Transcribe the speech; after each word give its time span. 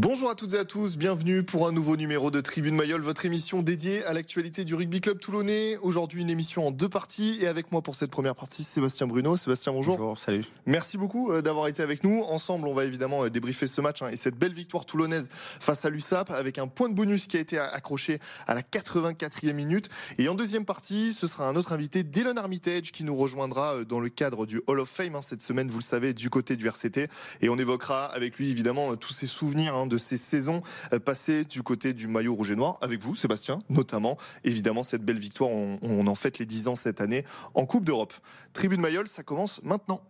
Bonjour 0.00 0.30
à 0.30 0.36
toutes 0.36 0.54
et 0.54 0.58
à 0.58 0.64
tous, 0.64 0.96
bienvenue 0.96 1.42
pour 1.42 1.66
un 1.66 1.72
nouveau 1.72 1.96
numéro 1.96 2.30
de 2.30 2.40
Tribune 2.40 2.76
Mayol, 2.76 3.00
votre 3.00 3.26
émission 3.26 3.62
dédiée 3.62 4.04
à 4.04 4.12
l'actualité 4.12 4.64
du 4.64 4.76
rugby 4.76 5.00
club 5.00 5.18
toulonnais. 5.18 5.76
Aujourd'hui 5.78 6.22
une 6.22 6.30
émission 6.30 6.68
en 6.68 6.70
deux 6.70 6.88
parties 6.88 7.36
et 7.40 7.48
avec 7.48 7.72
moi 7.72 7.82
pour 7.82 7.96
cette 7.96 8.12
première 8.12 8.36
partie 8.36 8.62
Sébastien 8.62 9.08
Bruno. 9.08 9.36
Sébastien, 9.36 9.72
bonjour. 9.72 9.96
Bonjour, 9.96 10.16
salut. 10.16 10.44
Merci 10.66 10.98
beaucoup 10.98 11.32
euh, 11.32 11.42
d'avoir 11.42 11.66
été 11.66 11.82
avec 11.82 12.04
nous. 12.04 12.22
Ensemble, 12.28 12.68
on 12.68 12.72
va 12.72 12.84
évidemment 12.84 13.24
euh, 13.24 13.28
débriefer 13.28 13.66
ce 13.66 13.80
match 13.80 14.00
hein, 14.00 14.10
et 14.12 14.14
cette 14.14 14.36
belle 14.36 14.52
victoire 14.52 14.86
toulonnaise 14.86 15.28
face 15.32 15.84
à 15.84 15.90
l'USAP 15.90 16.30
avec 16.30 16.58
un 16.58 16.68
point 16.68 16.88
de 16.88 16.94
bonus 16.94 17.26
qui 17.26 17.36
a 17.36 17.40
été 17.40 17.58
accroché 17.58 18.20
à 18.46 18.54
la 18.54 18.62
84e 18.62 19.52
minute. 19.52 19.88
Et 20.16 20.28
en 20.28 20.36
deuxième 20.36 20.64
partie, 20.64 21.12
ce 21.12 21.26
sera 21.26 21.48
un 21.48 21.56
autre 21.56 21.72
invité, 21.72 22.04
Dylan 22.04 22.38
Armitage, 22.38 22.92
qui 22.92 23.02
nous 23.02 23.16
rejoindra 23.16 23.74
euh, 23.74 23.84
dans 23.84 23.98
le 23.98 24.10
cadre 24.10 24.46
du 24.46 24.62
Hall 24.68 24.78
of 24.78 24.88
Fame 24.88 25.16
hein, 25.16 25.22
cette 25.22 25.42
semaine, 25.42 25.66
vous 25.66 25.78
le 25.78 25.82
savez, 25.82 26.14
du 26.14 26.30
côté 26.30 26.54
du 26.54 26.68
RCT. 26.68 27.08
Et 27.40 27.48
on 27.48 27.58
évoquera 27.58 28.06
avec 28.06 28.38
lui 28.38 28.48
évidemment 28.52 28.94
tous 28.94 29.12
ses 29.12 29.26
souvenirs 29.26 29.74
Hein, 29.74 29.87
de 29.88 29.98
ces 29.98 30.16
saisons 30.16 30.62
euh, 30.92 30.98
passées 30.98 31.44
du 31.44 31.62
côté 31.62 31.92
du 31.92 32.06
maillot 32.06 32.34
rouge 32.34 32.50
et 32.50 32.56
noir, 32.56 32.78
avec 32.80 33.02
vous, 33.02 33.14
Sébastien, 33.14 33.60
notamment. 33.68 34.16
Évidemment, 34.44 34.82
cette 34.82 35.04
belle 35.04 35.18
victoire, 35.18 35.50
on, 35.50 36.06
en 36.06 36.14
fête 36.14 36.38
les 36.38 36.46
10 36.46 36.68
ans 36.68 36.74
cette 36.74 37.00
année 37.00 37.24
en 37.54 37.66
Coupe 37.66 37.84
d'Europe. 37.84 38.14
Tribune 38.52 38.80
Mayol, 38.80 39.08
ça 39.08 39.22
commence 39.22 39.62
maintenant. 39.62 40.02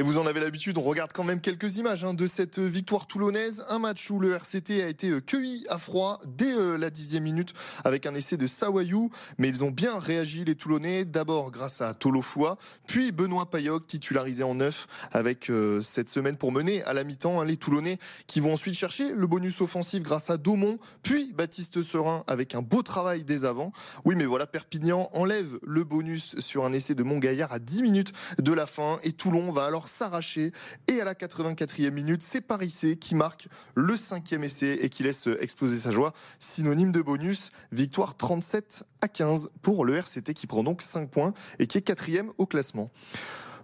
Et 0.00 0.02
vous 0.02 0.16
en 0.16 0.24
avez 0.24 0.40
l'habitude, 0.40 0.78
on 0.78 0.82
regarde 0.82 1.12
quand 1.12 1.24
même 1.24 1.42
quelques 1.42 1.76
images 1.76 2.04
hein, 2.04 2.14
de 2.14 2.24
cette 2.24 2.58
victoire 2.58 3.06
toulonnaise. 3.06 3.62
Un 3.68 3.78
match 3.78 4.10
où 4.10 4.18
le 4.18 4.32
RCT 4.32 4.82
a 4.82 4.88
été 4.88 5.10
euh, 5.10 5.20
cueilli 5.20 5.66
à 5.68 5.76
froid 5.76 6.22
dès 6.24 6.54
euh, 6.54 6.78
la 6.78 6.88
dixième 6.88 7.24
minute 7.24 7.52
avec 7.84 8.06
un 8.06 8.14
essai 8.14 8.38
de 8.38 8.46
Sawayou. 8.46 9.10
Mais 9.36 9.48
ils 9.48 9.62
ont 9.62 9.70
bien 9.70 9.98
réagi, 9.98 10.46
les 10.46 10.54
Toulonnais, 10.54 11.04
d'abord 11.04 11.50
grâce 11.50 11.82
à 11.82 11.92
Tolofua, 11.92 12.56
puis 12.86 13.12
Benoît 13.12 13.50
Payoc, 13.50 13.86
titularisé 13.86 14.42
en 14.42 14.54
neuf 14.54 14.86
avec 15.12 15.50
euh, 15.50 15.82
cette 15.82 16.08
semaine 16.08 16.38
pour 16.38 16.50
mener 16.50 16.82
à 16.84 16.94
la 16.94 17.04
mi-temps 17.04 17.38
hein, 17.38 17.44
les 17.44 17.58
Toulonnais 17.58 17.98
qui 18.26 18.40
vont 18.40 18.54
ensuite 18.54 18.76
chercher 18.76 19.12
le 19.12 19.26
bonus 19.26 19.60
offensif 19.60 20.02
grâce 20.02 20.30
à 20.30 20.38
Daumont, 20.38 20.78
puis 21.02 21.30
Baptiste 21.34 21.82
Serin 21.82 22.24
avec 22.26 22.54
un 22.54 22.62
beau 22.62 22.80
travail 22.80 23.22
des 23.22 23.44
avants. 23.44 23.70
Oui, 24.06 24.14
mais 24.16 24.24
voilà, 24.24 24.46
Perpignan 24.46 25.10
enlève 25.12 25.58
le 25.62 25.84
bonus 25.84 26.40
sur 26.40 26.64
un 26.64 26.72
essai 26.72 26.94
de 26.94 27.02
Montgaillard 27.02 27.52
à 27.52 27.58
10 27.58 27.82
minutes 27.82 28.12
de 28.38 28.54
la 28.54 28.66
fin 28.66 28.96
et 29.04 29.12
Toulon 29.12 29.52
va 29.52 29.66
alors 29.66 29.89
s'arracher. 29.90 30.52
Et 30.88 31.00
à 31.00 31.04
la 31.04 31.14
84e 31.14 31.90
minute, 31.90 32.22
c'est 32.22 32.40
Parissé 32.40 32.96
qui 32.96 33.14
marque 33.14 33.48
le 33.74 33.96
cinquième 33.96 34.44
essai 34.44 34.78
et 34.80 34.88
qui 34.88 35.02
laisse 35.02 35.28
exploser 35.40 35.78
sa 35.78 35.92
joie. 35.92 36.12
Synonyme 36.38 36.92
de 36.92 37.02
bonus, 37.02 37.50
victoire 37.72 38.16
37 38.16 38.84
à 39.02 39.08
15 39.08 39.50
pour 39.62 39.84
le 39.84 39.96
RCT 39.96 40.34
qui 40.34 40.46
prend 40.46 40.64
donc 40.64 40.82
5 40.82 41.10
points 41.10 41.34
et 41.58 41.66
qui 41.66 41.78
est 41.78 41.82
quatrième 41.82 42.30
au 42.38 42.46
classement. 42.46 42.90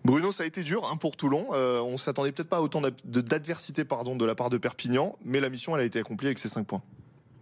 Bruno, 0.05 0.31
ça 0.31 0.45
a 0.45 0.47
été 0.47 0.63
dur 0.63 0.89
hein, 0.91 0.97
pour 0.97 1.17
Toulon. 1.17 1.49
Euh, 1.53 1.81
on 1.81 1.97
s'attendait 1.97 2.31
peut-être 2.31 2.49
pas 2.49 2.59
à 2.59 2.61
autant 2.61 2.81
d'adversité 3.05 3.85
pardon 3.85 4.15
de 4.15 4.25
la 4.25 4.35
part 4.35 4.51
de 4.51 4.59
Perpignan, 4.59 5.17
mais 5.25 5.41
la 5.41 5.51
mission 5.51 5.75
elle 5.75 5.83
a 5.83 5.85
été 5.85 5.99
accomplie 5.99 6.29
avec 6.29 6.39
ses 6.39 6.49
5 6.49 6.67
points. 6.67 6.83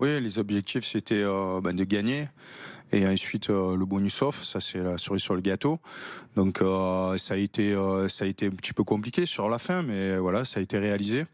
Oui, 0.00 0.20
les 0.20 0.38
objectifs 0.38 0.86
c'était 0.86 1.22
euh, 1.22 1.60
ben, 1.62 1.76
de 1.76 1.84
gagner 1.84 2.24
et 2.92 3.06
ensuite 3.06 3.50
euh, 3.50 3.76
le 3.76 3.84
bonus 3.84 4.22
off, 4.22 4.44
ça 4.44 4.60
c'est 4.60 4.78
la 4.78 4.98
cerise 4.98 5.22
sur 5.22 5.34
le 5.34 5.40
gâteau. 5.40 5.80
Donc 6.36 6.62
euh, 6.62 7.16
ça 7.18 7.34
a 7.34 7.36
été 7.36 7.72
euh, 7.72 8.08
ça 8.08 8.24
a 8.24 8.28
été 8.28 8.46
un 8.46 8.50
petit 8.50 8.72
peu 8.72 8.84
compliqué 8.84 9.26
sur 9.26 9.48
la 9.48 9.58
fin, 9.58 9.82
mais 9.82 10.16
voilà, 10.16 10.44
ça 10.44 10.60
a 10.60 10.62
été 10.62 10.78
réalisé. 10.78 11.24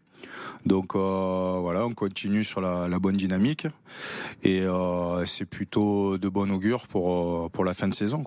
Donc 0.66 0.94
euh, 0.94 1.58
voilà, 1.60 1.86
on 1.86 1.94
continue 1.94 2.44
sur 2.44 2.60
la, 2.60 2.98
bonne 2.98 3.16
dynamique 3.16 3.66
et 4.42 4.60
euh, 4.60 5.24
c'est 5.24 5.46
plutôt 5.46 6.18
de 6.18 6.28
bon 6.28 6.50
augure 6.50 6.86
pour 6.86 7.44
euh, 7.44 7.48
pour 7.48 7.64
la 7.64 7.72
fin 7.72 7.88
de 7.88 7.94
saison 7.94 8.22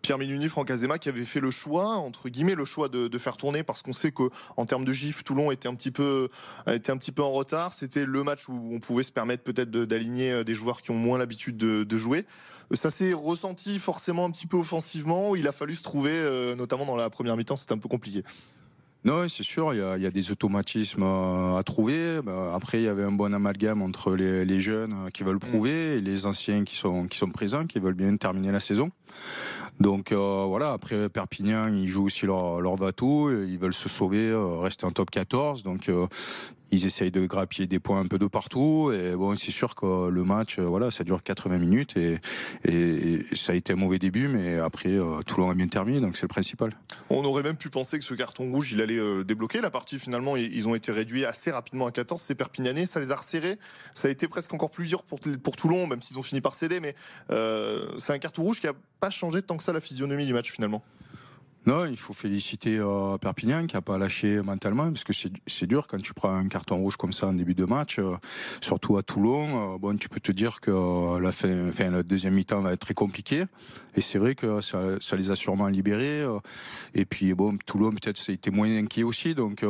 Pierre 0.00 0.16
Minuni, 0.16 0.48
Franck 0.48 0.70
Azema 0.70 0.98
qui 0.98 1.10
avait 1.10 1.24
fait 1.24 1.40
le 1.40 1.50
choix 1.50 1.88
entre 1.88 2.30
guillemets 2.30 2.54
le 2.54 2.64
choix 2.64 2.88
de, 2.88 3.18
faire 3.18 3.36
tourner 3.36 3.62
parce 3.62 3.82
qu'on 3.82 3.92
sait 3.92 4.10
que 4.10 4.24
en 4.56 4.64
termes 4.64 4.84
de 4.84 4.92
gif 4.92 5.22
Toulon 5.22 5.50
était 5.50 5.68
un 5.68 5.74
petit 5.74 5.90
peu 5.90 6.28
était 6.66 6.90
un 6.90 6.96
petit 6.96 7.12
peu 7.12 7.22
en 7.22 7.30
retard. 7.30 7.72
C'était 7.72 8.06
le 8.06 8.24
match 8.24 8.48
où 8.48 8.70
on 8.72 8.80
pouvait 8.80 9.02
se 9.02 9.12
permettre 9.12 9.42
peut-être 9.42 9.70
d'aligner 9.70 10.44
des 10.44 10.54
joueurs 10.54 10.80
qui 10.82 10.90
ont 10.90 10.96
moins 10.96 11.18
l'habitude 11.18 11.56
de, 11.56 11.84
de, 11.84 11.96
jouer. 11.96 12.26
Ça 12.72 12.90
s'est 12.90 13.12
ressenti 13.12 13.78
forcément 13.78 14.24
un 14.24 14.30
petit 14.30 14.46
peu 14.46 14.56
offensivement. 14.56 15.36
Il 15.36 15.46
a 15.46 15.52
fallu 15.52 15.74
se 15.74 15.82
trouver, 15.82 16.54
notamment 16.56 16.86
dans 16.86 16.96
la 16.96 17.10
première 17.10 17.36
mi-temps, 17.36 17.56
c'était 17.56 17.74
un 17.74 17.78
peu 17.78 17.88
compliqué. 17.88 18.24
Non, 19.04 19.28
c'est 19.28 19.42
sûr, 19.42 19.74
il 19.74 19.80
y, 19.80 19.82
a, 19.82 19.98
il 19.98 20.02
y, 20.02 20.06
a, 20.06 20.10
des 20.10 20.32
automatismes 20.32 21.02
à 21.02 21.62
trouver. 21.62 22.22
Bah, 22.22 22.52
après, 22.54 22.80
il 22.80 22.84
y 22.84 22.88
avait 22.88 23.02
un 23.02 23.12
bon 23.12 23.34
amalgame 23.34 23.82
entre 23.82 24.14
les, 24.14 24.46
les 24.46 24.60
jeunes 24.60 25.10
qui 25.12 25.24
veulent 25.24 25.38
prouver 25.38 25.96
et 25.96 26.00
les 26.00 26.24
anciens 26.24 26.64
qui 26.64 26.76
sont, 26.76 27.06
qui 27.06 27.18
sont 27.18 27.28
présents, 27.28 27.66
qui 27.66 27.80
veulent 27.80 27.92
bien 27.92 28.16
terminer 28.16 28.50
la 28.50 28.60
saison. 28.60 28.90
Donc 29.80 30.12
euh, 30.12 30.44
voilà, 30.46 30.72
après 30.72 31.08
Perpignan, 31.08 31.68
ils 31.68 31.88
jouent 31.88 32.06
aussi 32.06 32.26
leur, 32.26 32.60
leur 32.60 32.76
va-tout, 32.76 33.30
ils 33.46 33.58
veulent 33.58 33.74
se 33.74 33.88
sauver, 33.88 34.28
euh, 34.28 34.58
rester 34.58 34.86
en 34.86 34.92
top 34.92 35.10
14. 35.10 35.62
Donc 35.62 35.88
euh, 35.88 36.06
ils 36.74 36.84
essayent 36.84 37.10
de 37.10 37.26
grappiller 37.26 37.66
des 37.66 37.78
points 37.78 38.00
un 38.00 38.06
peu 38.06 38.18
de 38.18 38.26
partout. 38.26 38.92
Et 38.92 39.14
bon, 39.14 39.36
c'est 39.36 39.52
sûr 39.52 39.74
que 39.74 40.08
le 40.08 40.24
match, 40.24 40.58
voilà, 40.58 40.90
ça 40.90 41.04
dure 41.04 41.22
80 41.22 41.58
minutes 41.58 41.96
et, 41.96 42.20
ça 43.34 43.52
a 43.52 43.54
été 43.54 43.72
un 43.72 43.76
mauvais 43.76 43.98
début, 43.98 44.28
mais 44.28 44.58
après, 44.58 44.90
euh, 44.90 45.20
Toulon 45.26 45.50
a 45.50 45.54
bien 45.54 45.68
terminé, 45.68 46.00
donc 46.00 46.16
c'est 46.16 46.22
le 46.22 46.28
principal. 46.28 46.70
On 47.10 47.24
aurait 47.24 47.42
même 47.42 47.56
pu 47.56 47.68
penser 47.68 47.98
que 47.98 48.04
ce 48.04 48.14
carton 48.14 48.50
rouge, 48.50 48.72
il 48.72 48.80
allait 48.80 48.98
euh, 48.98 49.22
débloquer 49.22 49.60
la 49.60 49.70
partie. 49.70 49.98
Finalement, 49.98 50.36
ils 50.36 50.66
ont 50.66 50.74
été 50.74 50.90
réduits 50.92 51.24
assez 51.24 51.50
rapidement 51.50 51.86
à 51.86 51.92
14. 51.92 52.20
C'est 52.20 52.34
Perpignanais, 52.34 52.86
ça 52.86 53.00
les 53.00 53.10
a 53.10 53.16
resserrés. 53.16 53.58
Ça 53.94 54.08
a 54.08 54.10
été 54.10 54.28
presque 54.28 54.52
encore 54.54 54.70
plus 54.70 54.86
dur 54.86 55.02
pour, 55.02 55.20
pour 55.42 55.56
Toulon, 55.56 55.86
même 55.86 56.02
s'ils 56.02 56.18
ont 56.18 56.22
fini 56.22 56.40
par 56.40 56.54
céder. 56.54 56.80
Mais 56.80 56.94
euh, 57.30 57.86
c'est 57.98 58.12
un 58.12 58.18
carton 58.18 58.42
rouge 58.42 58.60
qui 58.60 58.66
a 58.66 58.72
pas 59.00 59.10
changé 59.10 59.42
tant 59.42 59.56
que 59.56 59.63
ça 59.64 59.72
la 59.72 59.80
physionomie 59.80 60.26
du 60.26 60.32
match 60.32 60.52
finalement? 60.52 60.82
Non, 61.66 61.86
il 61.86 61.96
faut 61.96 62.12
féliciter 62.12 62.76
euh, 62.78 63.16
Perpignan 63.16 63.66
qui 63.66 63.74
a 63.74 63.80
pas 63.80 63.96
lâché 63.96 64.42
mentalement 64.42 64.88
parce 64.92 65.02
que 65.02 65.14
c'est 65.14 65.66
dur 65.66 65.86
quand 65.86 65.96
tu 65.96 66.12
prends 66.12 66.34
un 66.34 66.46
carton 66.48 66.76
rouge 66.76 66.96
comme 66.96 67.14
ça 67.14 67.28
en 67.28 67.32
début 67.32 67.54
de 67.54 67.64
match, 67.64 67.98
euh, 67.98 68.16
surtout 68.60 68.98
à 68.98 69.02
Toulon. 69.02 69.74
Euh, 69.74 69.78
bon, 69.78 69.96
tu 69.96 70.10
peux 70.10 70.20
te 70.20 70.30
dire 70.30 70.60
que 70.60 71.18
la 71.18 71.32
fin, 71.32 71.72
fin 71.72 71.90
la 71.90 72.02
deuxième 72.02 72.34
mi-temps 72.34 72.60
va 72.60 72.74
être 72.74 72.80
très 72.80 72.92
compliquée 72.92 73.44
et 73.96 74.02
c'est 74.02 74.18
vrai 74.18 74.34
que 74.34 74.60
ça, 74.60 75.16
les 75.16 75.30
a 75.30 75.36
sûrement 75.36 75.68
libérés. 75.68 76.24
Et 76.94 77.06
puis 77.06 77.32
bon, 77.32 77.56
Toulon 77.64 77.92
peut-être 77.92 78.28
été 78.28 78.50
moins 78.50 78.68
inquiet 78.68 79.04
aussi, 79.04 79.34
donc 79.34 79.60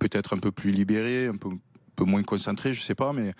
peut-être 0.00 0.34
un 0.34 0.38
peu 0.38 0.50
plus 0.50 0.72
libéré, 0.72 1.28
un 1.28 1.36
peu 1.36 1.50
peu 1.96 2.04
moins 2.04 2.22
concentré, 2.22 2.72
je 2.72 2.82
sais 2.82 2.94
pas, 2.94 3.12
mais 3.12 3.32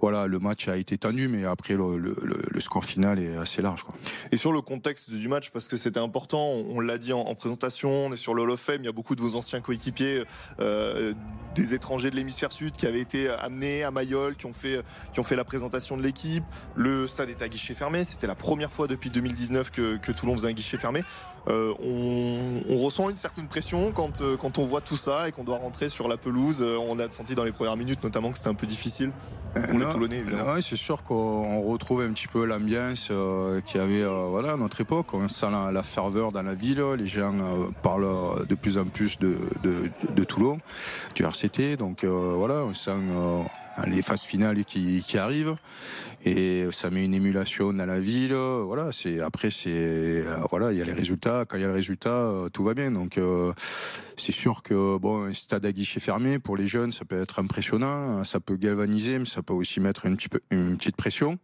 voilà, 0.00 0.26
le 0.26 0.38
match 0.38 0.68
a 0.68 0.76
été 0.76 0.98
tendu, 0.98 1.28
mais 1.28 1.44
après 1.44 1.74
le, 1.74 2.60
score 2.60 2.84
final 2.84 3.18
est 3.18 3.36
assez 3.36 3.62
large. 3.62 3.82
Quoi. 3.82 3.94
Et 4.30 4.36
sur 4.36 4.52
le 4.52 4.60
contexte 4.60 5.10
du 5.10 5.28
match, 5.28 5.50
parce 5.50 5.68
que 5.68 5.76
c'était 5.76 6.00
important, 6.00 6.50
on, 6.50 6.80
l'a 6.80 6.98
dit 6.98 7.12
en, 7.12 7.20
en, 7.20 7.34
présentation, 7.34 8.06
on 8.06 8.12
est 8.12 8.16
sur 8.16 8.34
le 8.34 8.42
Hall 8.42 8.50
of 8.50 8.60
Fame, 8.60 8.80
il 8.80 8.86
y 8.86 8.88
a 8.88 8.92
beaucoup 8.92 9.14
de 9.14 9.22
vos 9.22 9.36
anciens 9.36 9.60
coéquipiers, 9.60 10.24
euh, 10.60 11.12
des 11.54 11.74
étrangers 11.74 12.10
de 12.10 12.16
l'hémisphère 12.16 12.52
sud 12.52 12.72
qui 12.72 12.86
avaient 12.86 13.00
été 13.00 13.28
amenés 13.28 13.84
à 13.84 13.90
Mayol, 13.90 14.36
qui 14.36 14.46
ont 14.46 14.52
fait, 14.52 14.82
qui 15.12 15.20
ont 15.20 15.22
fait 15.24 15.36
la 15.36 15.44
présentation 15.44 15.96
de 15.96 16.02
l'équipe. 16.02 16.44
Le 16.74 17.06
stade 17.06 17.30
est 17.30 17.42
à 17.42 17.48
guichet 17.48 17.74
fermé, 17.74 18.04
c'était 18.04 18.26
la 18.26 18.34
première 18.34 18.70
fois 18.70 18.86
depuis 18.86 19.10
2019 19.10 19.70
que, 19.70 19.96
que 19.96 20.12
Toulon 20.12 20.34
faisait 20.34 20.48
un 20.48 20.52
guichet 20.52 20.76
fermé. 20.76 21.02
Euh, 21.48 21.74
on, 21.80 22.62
on, 22.68 22.78
ressent 22.78 23.10
une 23.10 23.16
certaine 23.16 23.48
pression 23.48 23.92
quand, 23.92 24.22
euh, 24.22 24.36
quand 24.36 24.58
on 24.58 24.64
voit 24.64 24.80
tout 24.80 24.96
ça 24.96 25.28
et 25.28 25.32
qu'on 25.32 25.44
doit 25.44 25.58
rentrer 25.58 25.88
sur 25.88 26.08
la 26.08 26.16
pelouse. 26.16 26.62
On 26.62 26.98
a 26.98 27.10
senti 27.10 27.34
dans 27.34 27.44
les 27.44 27.52
premières 27.52 27.76
minutes 27.76 27.93
notamment 28.02 28.30
que 28.30 28.38
c'était 28.38 28.50
un 28.50 28.54
peu 28.54 28.66
difficile 28.66 29.10
pour 29.54 29.78
les 29.78 29.84
Toulonnais. 29.86 30.24
Oui, 30.24 30.62
c'est 30.62 30.76
sûr 30.76 31.02
qu'on 31.02 31.62
retrouve 31.62 32.02
un 32.02 32.12
petit 32.12 32.28
peu 32.28 32.44
l'ambiance 32.44 33.08
euh, 33.10 33.60
qu'il 33.60 33.80
y 33.80 33.84
avait 33.84 34.02
euh, 34.02 34.26
voilà, 34.28 34.52
à 34.52 34.56
notre 34.56 34.80
époque. 34.80 35.14
On 35.14 35.28
sent 35.28 35.46
la, 35.50 35.70
la, 35.70 35.82
ferveur 35.82 36.32
dans 36.32 36.42
la 36.42 36.54
ville. 36.54 36.82
Les 36.98 37.06
gens 37.06 37.34
euh, 37.34 37.68
parlent 37.82 38.46
de 38.46 38.54
plus 38.54 38.78
en 38.78 38.84
plus 38.84 39.18
de, 39.18 39.38
de, 39.62 39.90
de 40.14 40.24
Toulon, 40.24 40.58
du 41.14 41.24
RCT. 41.24 41.76
Donc 41.76 42.04
voilà, 42.04 42.64
on 42.64 42.74
sent 42.74 42.92
les 43.86 44.02
phases 44.02 44.22
finales 44.22 44.64
qui, 44.64 45.02
arrivent. 45.18 45.56
Et 46.24 46.66
ça 46.72 46.90
met 46.90 47.04
une 47.04 47.14
émulation 47.14 47.72
dans 47.72 47.86
la 47.86 48.00
ville. 48.00 48.34
Voilà 48.34 48.92
c'est 48.92 49.20
après 49.20 49.50
c'est 49.50 50.24
voilà 50.50 50.72
il 50.72 50.78
y 50.78 50.82
a 50.82 50.84
les 50.84 50.92
résultats. 50.92 51.44
Quand 51.46 51.56
il 51.56 51.60
y 51.60 51.64
a 51.64 51.68
le 51.68 51.74
résultat 51.74 52.32
tout 52.52 52.64
va 52.64 52.74
bien. 52.74 52.90
Donc 52.90 53.18
euh, 53.18 53.52
c'est 54.16 54.32
sûr 54.32 54.62
que 54.62 54.96
bon 54.98 55.24
un 55.24 55.34
stade 55.34 55.66
à 55.66 55.72
guichet 55.72 56.00
fermé 56.00 56.38
pour 56.38 56.56
les 56.56 56.66
jeunes 56.66 56.92
ça 56.92 57.04
peut 57.04 57.20
être 57.20 57.38
impressionnant. 57.38 58.24
Ça 58.24 58.40
peut 58.40 58.56
galvaniser 58.56 59.18
mais 59.18 59.24
ça 59.24 59.42
peut 59.42 59.54
aussi 59.54 59.80
mettre 59.80 60.06
une, 60.06 60.16
petite 60.16 60.96
pression. 60.96 61.38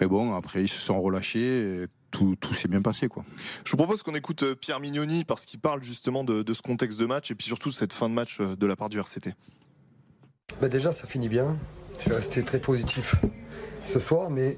Mais 0.00 0.06
bon 0.06 0.34
après 0.34 0.62
ils 0.62 0.68
se 0.68 0.80
sont 0.80 1.00
relâchés 1.00 1.82
et 1.82 1.86
tout, 2.10 2.36
tout 2.40 2.54
s'est 2.54 2.68
bien 2.68 2.82
passé 2.82 3.08
quoi. 3.08 3.24
Je 3.64 3.70
vous 3.70 3.76
propose 3.76 4.02
qu'on 4.02 4.14
écoute 4.14 4.54
Pierre 4.54 4.80
Mignoni 4.80 5.24
parce 5.24 5.44
qu'il 5.44 5.60
parle 5.60 5.82
justement 5.82 6.24
de, 6.24 6.42
de, 6.42 6.54
ce 6.54 6.62
contexte 6.62 6.98
de 6.98 7.04
match 7.04 7.30
et 7.30 7.34
puis 7.34 7.46
surtout 7.46 7.72
cette 7.72 7.92
fin 7.92 8.08
de 8.08 8.14
match 8.14 8.40
de 8.40 8.66
la 8.66 8.76
part 8.76 8.88
du 8.88 8.98
RCT. 8.98 9.34
Bah 10.60 10.70
déjà, 10.70 10.90
ça 10.90 11.06
finit 11.06 11.28
bien. 11.28 11.54
Je 12.00 12.08
vais 12.08 12.16
rester 12.16 12.42
très 12.42 12.58
positif 12.58 13.16
ce 13.84 13.98
soir, 13.98 14.30
mais 14.30 14.56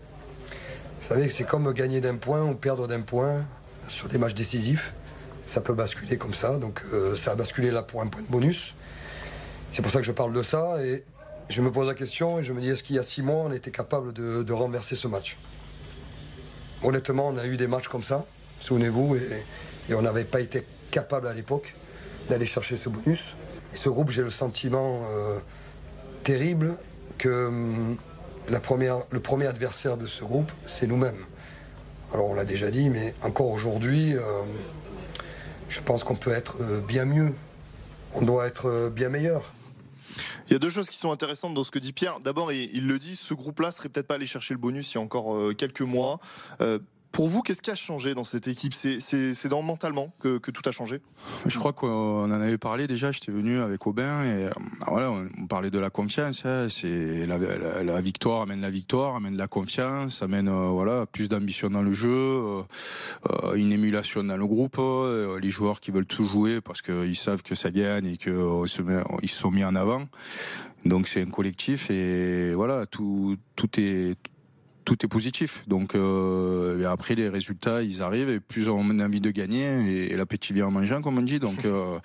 vous 1.01 1.07
savez, 1.09 1.29
c'est 1.29 1.43
comme 1.43 1.73
gagner 1.73 2.01
d'un 2.01 2.15
point 2.15 2.45
ou 2.45 2.55
perdre 2.55 2.87
d'un 2.87 3.01
point 3.01 3.45
sur 3.89 4.09
des 4.09 4.17
matchs 4.17 4.35
décisifs. 4.35 4.93
Ça 5.49 5.61
peut 5.61 5.73
basculer 5.73 6.17
comme 6.17 6.35
ça, 6.35 6.59
donc 6.59 6.83
euh, 6.93 7.17
ça 7.17 7.33
a 7.33 7.35
basculé 7.35 7.73
là 7.73 7.83
pour 7.83 8.01
un 8.01 8.07
point 8.07 8.23
de 8.23 8.29
bonus. 8.29 8.75
C'est 9.73 9.83
pour 9.83 9.91
ça 9.91 9.99
que 9.99 10.05
je 10.05 10.13
parle 10.13 10.33
de 10.33 10.43
ça 10.43 10.77
et 10.85 11.05
je 11.49 11.61
me 11.63 11.73
pose 11.73 11.89
la 11.89 11.95
question 11.95 12.39
et 12.39 12.45
je 12.45 12.53
me 12.53 12.61
dis 12.61 12.69
est-ce 12.69 12.85
qu'il 12.85 12.95
y 12.95 13.01
a 13.01 13.03
six 13.03 13.23
mois 13.23 13.43
on 13.47 13.53
était 13.53 13.73
capable 13.73 14.13
de, 14.13 14.53
renverser 14.53 14.95
ce 14.95 15.09
match? 15.09 15.37
Honnêtement, 16.85 17.29
on 17.29 17.37
a 17.39 17.47
eu 17.47 17.57
des 17.57 17.67
matchs 17.67 17.89
comme 17.89 18.05
ça, 18.05 18.25
souvenez-vous, 18.61 19.17
et, 19.17 19.43
Et 19.91 19.95
on 19.95 20.03
n'avait 20.03 20.25
pas 20.25 20.41
été 20.41 20.65
capable 20.93 21.27
à 21.27 21.35
l'époque 21.35 21.75
d'aller 22.29 22.47
chercher 22.47 22.77
ce 22.77 22.89
bonus. 22.89 23.35
Et 23.73 23.77
ce 23.77 23.89
groupe, 23.89 24.11
j'ai 24.11 24.23
le 24.23 24.31
sentiment 24.31 25.03
euh, 25.11 25.39
terrible 26.29 26.77
que 27.17 27.47
hum, 27.47 27.97
la 28.51 28.61
première, 28.61 28.99
le 29.11 29.21
premier 29.21 29.47
adversaire 29.47 29.97
de 29.97 30.07
ce 30.07 30.25
groupe, 30.25 30.53
c'est 30.67 30.87
nous-mêmes. 30.87 31.25
Alors 32.13 32.27
on 32.27 32.35
l'a 32.35 32.45
déjà 32.45 32.71
dit, 32.71 32.91
mais 32.91 33.15
encore 33.23 33.49
aujourd'hui, 33.49 34.15
euh, 34.15 34.21
je 35.71 35.81
pense 35.81 36.05
qu'on 36.05 36.17
peut 36.17 36.33
être 36.33 36.57
euh, 36.61 36.83
bien 36.83 37.07
mieux. 37.07 37.33
On 38.13 38.21
doit 38.21 38.47
être 38.47 38.91
bien 38.95 39.09
meilleur. 39.09 39.55
Il 40.49 40.53
y 40.53 40.57
a 40.57 40.59
deux 40.59 40.69
choses 40.69 40.91
qui 40.91 40.99
sont 40.99 41.13
intéressantes 41.13 41.55
dans 41.55 41.65
ce 41.65 41.71
que 41.71 41.79
dit 41.79 41.95
Pierre. 41.95 42.21
D'abord, 42.21 42.53
il, 42.53 42.87
le 42.87 42.99
dit, 42.99 43.17
ce 43.17 43.33
groupe-là 43.33 43.71
serait 43.71 43.89
peut-être 43.89 44.07
pas 44.07 44.17
allé 44.17 44.27
chercher 44.27 44.53
le 44.53 44.61
bonus 44.61 44.93
il 44.93 44.97
y 44.97 44.99
a 44.99 45.03
encore 45.03 45.35
quelques 45.57 45.83
mois. 45.83 46.21
Pour 47.19 47.27
vous, 47.27 47.43
qu'est-ce 47.43 47.63
qui 47.63 47.73
a 47.73 47.75
changé 47.75 48.15
dans 48.15 48.23
cette 48.23 48.47
équipe? 48.47 48.73
C'est 48.73 49.49
dans 49.49 49.61
mentalement 49.61 50.15
que, 50.21 50.39
tout 50.39 50.63
a 50.67 50.71
changé? 50.71 51.01
Je 51.47 51.59
crois 51.59 51.73
qu'on 51.73 52.23
en 52.23 52.31
avait 52.31 52.59
parlé 52.59 52.87
déjà. 52.87 53.11
J'étais 53.11 53.33
venu 53.33 53.59
avec 53.59 53.85
Aubin 53.89 54.23
et 54.23 54.45
euh, 54.45 54.51
voilà, 54.87 55.11
on 55.11 55.47
parlait 55.49 55.71
de 55.71 55.81
la 55.81 55.91
confiance. 55.91 56.47
Hein. 56.47 56.69
la, 56.85 58.01
victoire 58.01 58.43
amène 58.43 58.61
la 58.61 58.71
victoire, 58.71 59.17
amène 59.17 59.37
la 59.37 59.49
confiance, 59.49 60.23
amène 60.23 60.47
euh, 60.47 60.69
voilà 60.69 61.07
plus 61.07 61.29
d'ambition 61.29 61.71
dans 61.71 61.83
le 61.83 61.93
jeu, 61.93 62.09
euh, 62.09 62.63
une 63.57 63.73
émulation 63.73 64.23
dans 64.23 64.37
le 64.37 64.47
groupe, 64.47 64.81
les 65.43 65.51
joueurs 65.51 65.81
qui 65.81 65.91
veulent 65.91 66.07
tout 66.07 66.25
jouer 66.25 66.61
parce 66.61 66.83
qu'ils 66.83 67.17
savent 67.17 67.43
que 67.43 67.57
ça 67.57 67.73
gagne 67.73 68.07
et 68.07 68.17
qu'ils 68.17 68.33
se, 68.67 68.81
se 68.81 69.27
sont 69.27 69.51
mis 69.51 69.65
en 69.65 69.75
avant. 69.75 70.05
Donc 70.85 71.09
c'est 71.09 71.23
un 71.23 71.31
collectif 71.31 71.91
et 71.91 72.55
voilà 72.55 72.87
tout 72.87 73.37
tout 73.57 73.81
est 73.81 74.15
est 74.95 75.09
positif. 75.09 75.65
Donc 75.67 75.95
euh, 75.95 76.87
après 76.89 77.15
les 77.15 77.29
résultats, 77.29 77.83
ils 77.83 78.03
arrivent 78.03 78.31
et 78.31 78.41
plus 78.41 78.69
on 78.69 78.99
a 78.99 79.05
envie 79.05 79.21
de 79.21 79.31
gagner 79.31 80.11
et, 80.11 80.17
l'appétit 80.17 80.53
vient 80.53 80.67
en 80.67 80.71
mangeant, 80.71 81.01
comme 81.01 81.19
on 81.19 81.23
dit. 81.23 81.39
Donc 81.39 81.59
euh, 81.65 81.99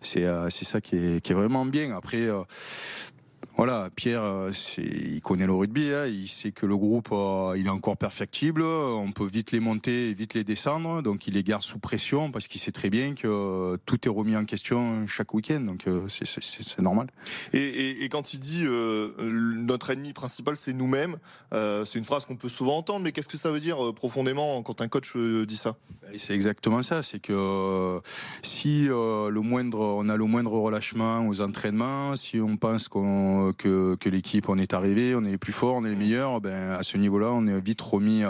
c'est 0.00 0.24
euh, 0.24 0.48
c'est 0.50 0.64
ça 0.64 0.80
qui 0.80 0.96
est, 0.96 1.20
qui 1.20 1.32
est 1.32 1.34
vraiment 1.34 1.64
bien. 1.64 1.96
Après 1.96 2.28
voilà, 3.60 3.90
Pierre, 3.94 4.22
euh, 4.22 4.50
il 4.78 5.20
connaît 5.20 5.44
le 5.44 5.52
rugby, 5.52 5.92
hein. 5.92 6.06
il 6.06 6.28
sait 6.28 6.50
que 6.50 6.64
le 6.64 6.78
groupe 6.78 7.10
euh, 7.12 7.52
il 7.58 7.66
est 7.66 7.68
encore 7.68 7.98
perfectible, 7.98 8.62
on 8.62 9.12
peut 9.12 9.26
vite 9.26 9.52
les 9.52 9.60
monter 9.60 10.08
et 10.08 10.14
vite 10.14 10.32
les 10.32 10.44
descendre, 10.44 11.02
donc 11.02 11.26
il 11.26 11.34
les 11.34 11.42
garde 11.42 11.60
sous 11.60 11.78
pression 11.78 12.30
parce 12.30 12.48
qu'il 12.48 12.58
sait 12.58 12.72
très 12.72 12.88
bien 12.88 13.14
que 13.14 13.28
euh, 13.28 13.76
tout 13.84 14.08
est 14.08 14.10
remis 14.10 14.34
en 14.34 14.46
question 14.46 15.06
chaque 15.06 15.34
week-end, 15.34 15.60
donc 15.60 15.84
c'est 16.08 16.78
normal. 16.78 17.08
Et, 17.52 18.08
quand 18.10 18.32
il 18.32 18.40
dit 18.40 18.64
notre 18.64 19.90
ennemi 19.90 20.14
principal 20.14 20.56
c'est 20.56 20.72
nous-mêmes, 20.72 21.18
c'est 21.52 21.98
une 21.98 22.04
phrase 22.04 22.24
qu'on 22.24 22.36
peut 22.36 22.48
souvent 22.48 22.78
entendre, 22.78 23.04
mais 23.04 23.12
qu'est-ce 23.12 23.28
que 23.28 23.36
ça 23.36 23.50
veut 23.50 23.60
dire 23.60 23.92
profondément 23.92 24.62
quand 24.62 24.80
un 24.80 24.88
coach 24.88 25.14
dit 25.18 25.56
ça? 25.56 25.76
Ben, 26.00 26.18
C'est 26.18 26.32
exactement 26.32 26.82
ça, 26.82 27.02
c'est 27.02 27.20
que 27.20 28.00
si 28.42 28.86
le 28.86 29.40
moindre, 29.42 29.80
on 29.80 30.08
a 30.08 30.16
le 30.16 30.24
moindre 30.24 30.52
relâchement 30.52 31.28
aux 31.28 31.42
entraînements, 31.42 32.16
si 32.16 32.40
on 32.40 32.56
pense 32.56 32.88
qu'on 32.88 33.49
que, 33.56 33.96
l'équipe, 34.08 34.48
on 34.48 34.58
est 34.58 34.74
arrivé, 34.74 35.14
on 35.14 35.24
est 35.24 35.32
les 35.32 35.38
plus 35.38 35.52
forts, 35.52 35.74
on 35.74 35.84
est 35.84 35.90
les 35.90 35.96
meilleurs, 35.96 36.40
ben, 36.40 36.72
à 36.72 36.82
ce 36.82 36.96
niveau-là, 36.96 37.28
on 37.32 37.46
est 37.46 37.60
vite 37.60 37.80
remis 37.80 38.22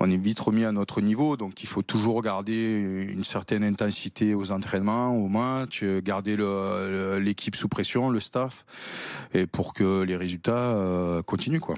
on 0.00 0.10
est 0.10 0.16
vite 0.16 0.40
remis 0.40 0.64
à 0.64 0.72
notre 0.72 1.00
niveau. 1.00 1.36
Donc 1.36 1.62
il 1.62 1.66
faut 1.66 1.82
toujours 1.82 2.22
garder 2.22 3.06
une 3.12 3.24
certaine 3.24 3.64
intensité 3.64 4.34
aux 4.34 4.50
entraînements, 4.50 5.16
aux 5.16 5.28
matchs, 5.28 5.84
garder 5.84 6.36
l'équipe 7.20 7.56
sous 7.56 7.68
pression, 7.68 8.10
le 8.10 8.20
staff, 8.20 8.64
et 9.34 9.46
pour 9.46 9.74
que 9.74 10.02
les 10.02 10.16
résultats 10.16 10.52
euh, 10.52 11.22
continuent. 11.22 11.60
Quoi. 11.60 11.76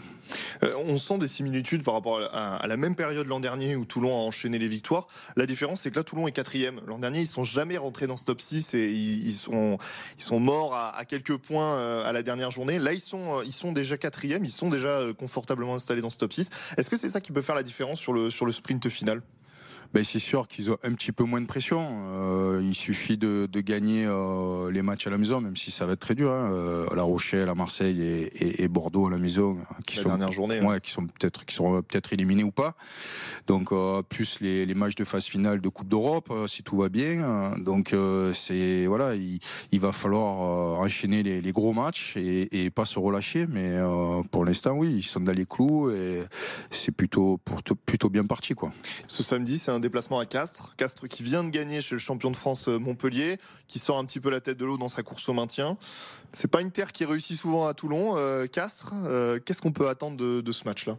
Euh, 0.62 0.72
on 0.87 0.96
sent 0.96 1.19
des 1.19 1.28
similitudes 1.28 1.82
par 1.82 1.94
rapport 1.94 2.20
à, 2.32 2.67
la 2.67 2.76
même 2.76 2.94
période 2.94 3.26
l'an 3.26 3.40
dernier 3.40 3.76
où 3.76 3.84
Toulon 3.84 4.11
a 4.11 4.20
enchaîné 4.20 4.58
les 4.58 4.69
victoires. 4.69 5.06
La 5.37 5.46
différence, 5.46 5.82
c'est 5.82 5.90
que 5.90 5.96
là, 5.96 6.05
Toulon 6.05 6.28
est 6.28 6.32
quatrième. 6.32 6.81
L'an 6.87 6.99
dernier, 6.99 7.20
ils 7.20 7.26
sont 7.26 7.44
jamais 7.44 7.76
rentrés 7.76 8.06
dans 8.06 8.16
ce 8.16 8.25
top 8.25 8.40
6 8.40 8.75
et 8.75 8.90
ils, 8.90 9.32
sont, 9.32 9.78
morts 10.40 10.75
à, 10.75 11.05
quelques 11.05 11.37
points 11.37 11.75
euh, 11.75 12.08
à 12.08 12.12
la 12.12 12.23
dernière 12.23 12.50
journée. 12.50 12.78
Là, 12.78 12.93
ils 12.93 13.00
sont, 13.00 13.73
déjà 13.73 13.96
quatrième, 13.96 14.44
ils 14.44 14.50
sont 14.50 14.69
déjà 14.69 15.00
confortablement 15.19 15.75
installés 15.75 16.02
dans 16.02 16.11
ce 16.11 16.19
top 16.19 16.32
6. 16.32 16.50
Est-ce 16.76 16.90
que 16.90 16.96
c'est 16.96 17.08
ça 17.08 17.20
qui 17.20 17.32
peut 17.32 17.43
faire 17.43 17.55
la 17.55 17.62
différence 17.62 18.00
le, 18.12 18.30
sur 18.30 18.46
le 18.46 18.52
sprint 18.52 18.88
final 18.88 19.22
ben 19.92 20.04
c'est 20.04 20.20
sûr 20.20 20.46
qu'ils 20.46 20.70
ont 20.70 20.78
un 20.84 20.92
petit 20.92 21.10
peu 21.10 21.25
moins 21.25 21.40
de 21.40 21.46
pression. 21.46 21.88
Euh, 22.12 22.60
il 22.62 22.75
suffit 22.75 23.19
de, 23.19 23.48
de 23.50 23.60
gagner 23.60 24.04
euh, 24.06 24.70
les 24.70 24.82
matchs 24.82 25.08
à 25.08 25.10
la 25.10 25.19
maison, 25.19 25.40
même 25.40 25.56
si 25.56 25.72
ça 25.72 25.84
va 25.84 25.94
être 25.94 26.00
très 26.00 26.14
dur. 26.14 26.31
Hein. 26.31 26.52
Euh, 26.52 26.87
la 26.94 27.02
Rochelle, 27.02 27.48
à 27.48 27.54
Marseille 27.54 28.00
et, 28.00 28.62
et, 28.62 28.69
Bordeaux 28.69 29.08
à 29.08 29.10
la 29.10 29.19
maison, 29.19 29.58
qui 29.87 29.96
la 29.96 30.02
sont 30.02 30.08
dernière 30.10 30.31
journée, 30.31 30.60
ouais, 30.60 30.81
qui 30.81 30.92
sont 30.92 31.06
peut-être 31.06 31.44
qui 31.44 31.56
seront 31.56 31.82
peut-être 31.82 32.12
éliminés 32.12 32.44
ou 32.44 32.52
pas. 32.52 32.75
Donc 33.48 33.72
plus 34.08 34.40
les, 34.40 34.64
les, 34.64 34.75
matchs 34.75 34.94
de 34.94 35.04
phase 35.04 35.25
finale 35.25 35.60
de 35.60 35.69
Coupe 35.69 35.88
d'Europe, 35.88 36.32
si 36.46 36.62
tout 36.62 36.76
va 36.76 36.88
bien. 36.88 37.56
donc 37.58 37.94
c'est 38.32 38.87
voilà, 38.87 39.16
il, 39.16 39.40
il, 39.72 39.81
va 39.81 39.90
falloir 39.90 40.78
enchaîner 40.81 41.22
les, 41.22 41.40
les, 41.40 41.52
gros 41.52 41.72
matchs 41.72 42.16
et, 42.16 42.64
et, 42.64 42.70
pas 42.70 42.84
se 42.84 42.98
relâcher. 42.98 43.46
Mais 43.48 43.76
pour 44.31 44.44
l'instant, 44.44 44.72
oui, 44.72 44.94
ils 44.94 45.02
sont 45.02 45.20
dans 45.20 45.32
les 45.32 45.46
clous 45.46 45.90
et 45.90 46.22
c'est 46.70 46.92
plutôt 46.92 47.38
pour, 47.44 47.60
plutôt 47.62 48.08
bien 48.08 48.25
parti 48.25 48.54
quoi. 48.54 48.70
Ce 49.08 49.22
samedi, 49.22 49.58
c'est 49.58 49.72
un 49.72 49.79
déplacement 49.80 50.18
à 50.18 50.26
Castres. 50.26 50.74
Castres 50.76 51.08
qui 51.08 51.22
vient 51.22 51.44
de 51.44 51.50
gagner 51.50 51.80
chez 51.80 51.94
le 51.94 52.00
champion 52.00 52.30
de 52.30 52.36
France 52.36 52.68
euh, 52.68 52.78
Montpellier, 52.78 53.38
qui 53.68 53.78
sort 53.78 53.98
un 53.98 54.04
petit 54.04 54.20
peu 54.20 54.30
la 54.30 54.40
tête 54.40 54.58
de 54.58 54.64
l'eau 54.64 54.78
dans 54.78 54.88
sa 54.88 55.02
course 55.02 55.28
au 55.28 55.32
maintien. 55.32 55.76
C'est 56.32 56.48
pas 56.48 56.60
une 56.60 56.70
terre 56.70 56.92
qui 56.92 57.04
réussit 57.04 57.36
souvent 57.36 57.66
à 57.66 57.74
Toulon. 57.74 58.16
Euh, 58.16 58.46
Castres, 58.46 58.92
euh, 58.94 59.38
qu'est-ce 59.44 59.62
qu'on 59.62 59.72
peut 59.72 59.88
attendre 59.88 60.16
de 60.16 60.52
ce 60.52 60.64
match-là? 60.64 60.96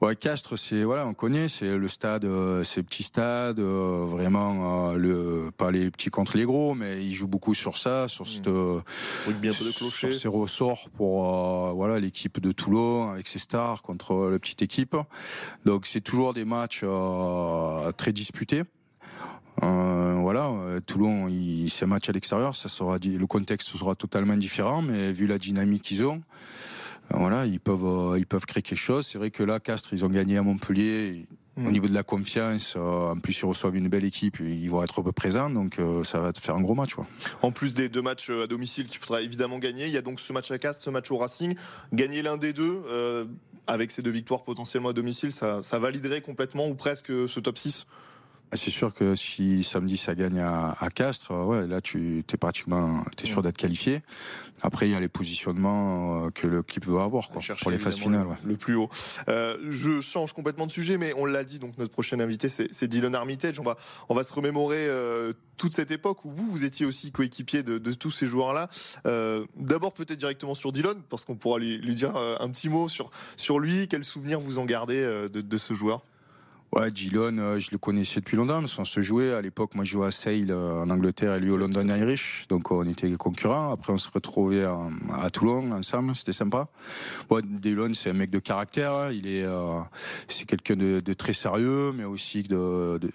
Ouais, 0.00 0.14
Castres, 0.14 0.56
c'est 0.56 0.84
voilà, 0.84 1.08
on 1.08 1.14
connaît, 1.14 1.48
c'est 1.48 1.76
le 1.76 1.88
stade, 1.88 2.24
euh, 2.24 2.62
c'est 2.62 2.84
petit 2.84 3.02
stade, 3.02 3.58
euh, 3.58 4.04
vraiment 4.06 4.92
euh, 4.92 4.96
le 4.96 5.50
pas 5.50 5.72
les 5.72 5.90
petits 5.90 6.08
contre 6.08 6.36
les 6.36 6.44
gros, 6.44 6.76
mais 6.76 7.04
il 7.04 7.12
joue 7.12 7.26
beaucoup 7.26 7.52
sur 7.52 7.78
ça, 7.78 8.06
sur 8.06 8.28
cette, 8.28 8.44
de 8.44 8.80
sur 9.90 10.12
ses 10.12 10.28
ressorts 10.28 10.88
pour 10.90 11.24
voilà 11.74 11.98
l'équipe 11.98 12.38
de 12.40 12.52
Toulon 12.52 13.10
avec 13.10 13.26
ses 13.26 13.40
stars 13.40 13.82
contre 13.82 14.28
la 14.30 14.38
petite 14.38 14.62
équipe. 14.62 14.96
Donc 15.64 15.84
c'est 15.84 16.00
toujours 16.00 16.32
des 16.32 16.44
matchs 16.44 16.84
très 17.96 18.12
disputés. 18.12 18.62
voilà, 19.60 20.52
Toulon, 20.86 21.28
c'est 21.68 21.86
un 21.86 21.88
match 21.88 22.08
à 22.08 22.12
l'extérieur, 22.12 22.54
ça 22.54 22.68
sera 22.68 22.98
le 23.02 23.26
contexte 23.26 23.70
sera 23.70 23.96
totalement 23.96 24.36
différent, 24.36 24.80
mais 24.80 25.10
vu 25.10 25.26
la 25.26 25.38
dynamique 25.38 25.82
qu'ils 25.82 26.04
ont 26.04 26.22
voilà, 27.10 27.46
ils 27.46 27.60
peuvent, 27.60 27.84
euh, 27.84 28.18
ils 28.18 28.26
peuvent 28.26 28.46
créer 28.46 28.62
quelque 28.62 28.78
chose. 28.78 29.06
C'est 29.06 29.18
vrai 29.18 29.30
que 29.30 29.42
là, 29.42 29.60
Castres, 29.60 29.92
ils 29.92 30.04
ont 30.04 30.08
gagné 30.08 30.36
à 30.36 30.42
Montpellier. 30.42 31.24
Au 31.56 31.62
mm. 31.62 31.72
niveau 31.72 31.88
de 31.88 31.94
la 31.94 32.04
confiance, 32.04 32.74
euh, 32.76 33.10
en 33.10 33.18
plus 33.18 33.40
ils 33.40 33.44
reçoivent 33.44 33.74
une 33.74 33.88
belle 33.88 34.04
équipe, 34.04 34.38
ils 34.38 34.68
vont 34.68 34.84
être 34.84 35.02
présents, 35.10 35.50
donc 35.50 35.80
euh, 35.80 36.04
ça 36.04 36.20
va 36.20 36.32
te 36.32 36.40
faire 36.40 36.54
un 36.54 36.60
gros 36.60 36.76
match. 36.76 36.94
En 37.42 37.50
plus 37.50 37.74
des 37.74 37.88
deux 37.88 38.00
matchs 38.00 38.30
à 38.30 38.46
domicile 38.46 38.86
qu'il 38.86 39.00
faudra 39.00 39.22
évidemment 39.22 39.58
gagner, 39.58 39.86
il 39.86 39.92
y 39.92 39.96
a 39.96 40.02
donc 40.02 40.20
ce 40.20 40.32
match 40.32 40.52
à 40.52 40.58
Castres, 40.58 40.84
ce 40.84 40.90
match 40.90 41.10
au 41.10 41.16
Racing. 41.16 41.56
Gagner 41.92 42.22
l'un 42.22 42.36
des 42.36 42.52
deux, 42.52 42.84
avec 43.66 43.90
ces 43.90 44.02
deux 44.02 44.12
victoires 44.12 44.44
potentiellement 44.44 44.90
à 44.90 44.92
domicile, 44.92 45.32
ça, 45.32 45.60
ça 45.62 45.80
validerait 45.80 46.20
complètement 46.20 46.68
ou 46.68 46.76
presque 46.76 47.08
ce 47.28 47.40
top 47.40 47.58
6 47.58 47.86
ah, 47.88 48.17
c'est 48.56 48.70
sûr 48.70 48.94
que 48.94 49.14
si 49.14 49.62
samedi 49.62 49.96
ça 49.96 50.14
gagne 50.14 50.40
à, 50.40 50.74
à 50.80 50.88
Castres, 50.90 51.32
euh, 51.32 51.44
ouais, 51.44 51.66
là 51.66 51.80
tu 51.80 52.24
es 52.32 52.36
pratiquement 52.36 53.04
es 53.22 53.26
sûr 53.26 53.42
d'être 53.42 53.56
qualifié. 53.56 54.00
Après 54.62 54.88
il 54.88 54.92
y 54.92 54.94
a 54.94 55.00
les 55.00 55.08
positionnements 55.08 56.26
euh, 56.26 56.30
que 56.30 56.46
le 56.46 56.62
clip 56.62 56.86
veut 56.86 56.98
avoir 56.98 57.28
quoi, 57.28 57.42
pour 57.60 57.70
les 57.70 57.78
phases 57.78 57.98
finales. 57.98 58.26
Le, 58.44 58.56
plus 58.56 58.74
haut. 58.74 58.88
Euh, 59.28 59.56
je 59.70 60.00
change 60.00 60.32
complètement 60.32 60.66
de 60.66 60.72
sujet, 60.72 60.96
mais 60.98 61.12
on 61.16 61.26
l'a 61.26 61.44
dit 61.44 61.58
donc 61.58 61.76
notre 61.78 61.92
prochain 61.92 62.20
invité 62.20 62.48
c'est 62.48 62.88
Dylan 62.88 63.14
Armitage. 63.14 63.60
On 63.60 63.64
va 63.64 63.76
on 64.08 64.14
va 64.14 64.22
se 64.22 64.32
remémorer 64.32 64.86
euh, 64.88 65.32
toute 65.58 65.74
cette 65.74 65.90
époque 65.90 66.24
où 66.24 66.30
vous 66.30 66.50
vous 66.50 66.64
étiez 66.64 66.86
aussi 66.86 67.10
coéquipier 67.12 67.62
de, 67.62 67.78
de, 67.78 67.92
tous 67.92 68.10
ces 68.10 68.26
joueurs 68.26 68.52
là. 68.52 68.68
Euh, 69.06 69.44
D'abord 69.56 69.92
peut-être 69.92 70.18
directement 70.18 70.54
sur 70.54 70.72
Dylan 70.72 71.02
parce 71.10 71.24
qu'on 71.24 71.36
pourra 71.36 71.58
lui, 71.58 71.78
lui 71.78 71.94
dire 71.94 72.16
un 72.16 72.48
petit 72.48 72.68
mot 72.68 72.88
sur 72.88 73.10
sur 73.36 73.58
lui. 73.58 73.88
Quel 73.88 74.04
souvenir 74.04 74.40
vous 74.40 74.58
en 74.58 74.64
gardez 74.64 75.02
de, 75.02 75.40
de 75.40 75.58
ce 75.58 75.74
joueur? 75.74 76.02
Ouais, 76.70 76.90
Gillon, 76.94 77.38
euh, 77.38 77.58
je 77.58 77.70
le 77.72 77.78
connaissais 77.78 78.20
depuis 78.20 78.36
longtemps, 78.36 78.60
parce 78.60 78.74
qu'on 78.74 78.84
se 78.84 79.00
jouait. 79.00 79.32
À 79.32 79.40
l'époque, 79.40 79.74
moi, 79.74 79.84
je 79.84 79.92
jouais 79.92 80.08
à 80.08 80.10
Sale 80.10 80.50
euh, 80.50 80.82
en 80.82 80.90
Angleterre 80.90 81.34
et 81.34 81.40
lui 81.40 81.50
au 81.50 81.56
London 81.56 81.88
Irish. 81.88 82.44
Donc, 82.50 82.70
on 82.70 82.86
était 82.86 83.10
concurrents. 83.12 83.72
Après, 83.72 83.90
on 83.90 83.96
se 83.96 84.10
retrouvait 84.12 84.64
à, 84.64 85.30
Toulon 85.30 85.72
ensemble. 85.72 86.14
C'était 86.14 86.34
sympa. 86.34 86.66
Ouais, 87.30 87.40
Dillon, 87.42 87.94
c'est 87.94 88.10
un 88.10 88.12
mec 88.12 88.30
de 88.30 88.38
caractère. 88.38 88.92
Hein. 88.92 89.12
Il 89.12 89.26
est, 89.26 89.44
euh, 89.44 89.80
c'est 90.28 90.44
quelqu'un 90.44 90.76
de, 90.76 91.00
de, 91.00 91.12
très 91.14 91.32
sérieux, 91.32 91.92
mais 91.94 92.04
aussi 92.04 92.42
de, 92.42 92.98
de, 92.98 93.08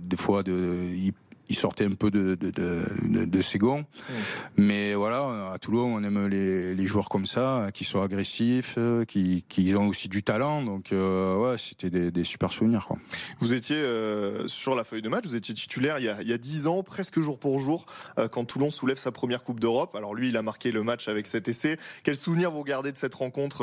des 0.00 0.16
fois, 0.16 0.44
de, 0.44 0.52
il, 0.94 1.12
il 1.50 1.56
sortait 1.56 1.84
un 1.84 1.94
peu 1.94 2.10
de, 2.10 2.36
de, 2.36 2.50
de, 2.50 3.24
de 3.24 3.42
ses 3.42 3.58
gonds. 3.58 3.80
Mmh. 3.80 4.12
Mais 4.56 4.94
voilà, 4.94 5.50
à 5.52 5.58
Toulon, 5.58 5.96
on 5.96 6.02
aime 6.04 6.28
les, 6.28 6.76
les, 6.76 6.86
joueurs 6.86 7.08
comme 7.08 7.26
ça, 7.26 7.68
qui 7.74 7.84
sont 7.84 8.00
agressifs, 8.00 8.76
euh, 8.78 9.04
qui, 9.04 9.44
qui 9.48 9.74
ont 9.74 9.88
aussi 9.88 10.08
du 10.08 10.22
talent. 10.22 10.62
Donc, 10.62 10.92
euh, 10.92 11.36
ouais, 11.36 11.58
c'était 11.58 11.90
des, 11.90 12.12
des, 12.12 12.22
super 12.22 12.52
souvenirs. 12.52 12.86
Quoi. 12.86 12.98
Vous 13.40 13.52
étiez 13.52 13.76
euh, 13.76 14.46
sur 14.46 14.76
la 14.76 14.84
feuille 14.84 15.02
de 15.02 15.08
match, 15.08 15.24
vous 15.26 15.34
étiez 15.34 15.52
titulaire 15.52 15.98
il 15.98 16.04
y 16.04 16.08
a, 16.08 16.22
il 16.22 16.28
y 16.28 16.32
a 16.32 16.38
10 16.38 16.68
ans, 16.68 16.84
presque 16.84 17.18
jour 17.18 17.40
pour 17.40 17.58
jour, 17.58 17.84
euh, 18.18 18.28
quand 18.28 18.44
Toulon 18.44 18.70
soulève 18.70 18.98
sa 18.98 19.10
première 19.10 19.42
Coupe 19.42 19.58
d'Europe. 19.58 19.96
Alors 19.96 20.14
lui, 20.14 20.28
il 20.28 20.36
a 20.36 20.42
marqué 20.42 20.70
le 20.70 20.84
match 20.84 21.08
avec 21.08 21.26
cet 21.26 21.48
essai. 21.48 21.76
Quel 22.04 22.16
souvenir 22.16 22.52
vous 22.52 22.62
gardez 22.62 22.92
de 22.92 22.96
cette 22.96 23.14
rencontre 23.14 23.62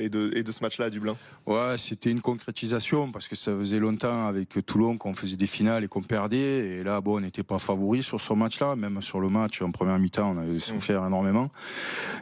et, 0.00 0.08
de, 0.08 0.32
et 0.34 0.42
de 0.42 0.52
ce 0.52 0.62
match-là 0.62 0.86
à 0.86 0.90
Dublin? 0.90 1.16
Ouais, 1.44 1.76
c'était 1.76 2.10
une 2.10 2.22
concrétisation, 2.22 3.12
parce 3.12 3.28
que 3.28 3.36
ça 3.36 3.54
faisait 3.54 3.78
longtemps 3.78 4.26
avec 4.26 4.64
Toulon 4.64 4.96
qu'on 4.96 5.14
faisait 5.14 5.36
des 5.36 5.46
finales 5.46 5.84
et 5.84 5.88
qu'on 5.88 6.02
perdait. 6.02 6.78
Et 6.78 6.82
là, 6.82 7.00
bon, 7.00 7.20
on 7.20 7.25
n'était 7.26 7.42
pas 7.42 7.58
favori 7.58 8.02
sur 8.02 8.20
ce 8.20 8.32
match-là, 8.32 8.76
même 8.76 9.02
sur 9.02 9.20
le 9.20 9.28
match 9.28 9.62
en 9.62 9.70
première 9.70 9.98
mi-temps, 9.98 10.34
on 10.36 10.38
avait 10.38 10.58
souffert 10.58 11.04
énormément 11.04 11.50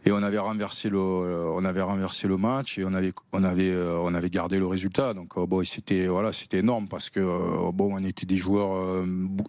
et 0.05 0.13
on 0.13 0.23
avait 0.23 0.39
renversé 0.39 0.89
le, 0.89 0.99
on 0.99 1.65
avait 1.65 1.83
renversé 1.83 2.27
le 2.27 2.37
match 2.37 2.79
et 2.79 2.85
on 2.85 2.95
avait, 2.95 3.13
on 3.33 3.45
avait, 3.45 3.71
euh, 3.71 3.99
on 4.01 4.15
avait 4.15 4.31
gardé 4.31 4.59
le 4.59 4.67
résultat. 4.67 5.15
Donc 5.15 5.37
euh, 5.37 5.47
bon, 5.47 5.65
c'était 5.65 6.07
voilà, 6.07 6.33
c'était 6.33 6.59
énorme 6.59 6.89
parce 6.89 7.11
que 7.11 7.21
euh, 7.21 7.71
bon, 7.73 7.95
on 7.95 8.05
était 8.05 8.27
des 8.27 8.37
joueurs 8.37 9.05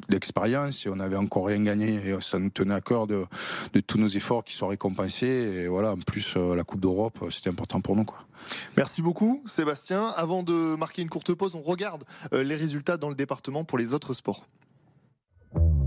d'expérience 0.09 0.85
et 0.85 0.89
on 0.89 0.99
avait 0.99 1.15
encore 1.15 1.47
rien 1.47 1.61
gagné 1.63 1.95
et 2.09 2.21
ça 2.21 2.39
nous 2.39 2.49
tenait 2.49 2.75
à 2.75 2.81
cœur 2.81 3.07
de, 3.07 3.25
de 3.73 3.79
tous 3.79 3.97
nos 3.97 4.07
efforts 4.07 4.43
qui 4.43 4.53
soient 4.53 4.69
récompensés. 4.69 5.27
Et 5.27 5.67
voilà, 5.67 5.93
en 5.93 5.97
plus 5.97 6.35
la 6.35 6.63
Coupe 6.63 6.81
d'Europe, 6.81 7.23
c'était 7.29 7.49
important 7.49 7.81
pour 7.81 7.95
nous 7.95 8.05
quoi. 8.05 8.19
Merci 8.77 9.01
beaucoup, 9.01 9.41
Sébastien. 9.45 10.07
Avant 10.15 10.43
de 10.43 10.75
marquer 10.75 11.01
une 11.01 11.09
courte 11.09 11.33
pause, 11.33 11.55
on 11.55 11.61
regarde 11.61 12.03
les 12.31 12.55
résultats 12.55 12.97
dans 12.97 13.09
le 13.09 13.15
département 13.15 13.63
pour 13.63 13.77
les 13.77 13.93
autres 13.93 14.13
sports. 14.13 14.45
Thank 15.55 15.79
you. 15.79 15.84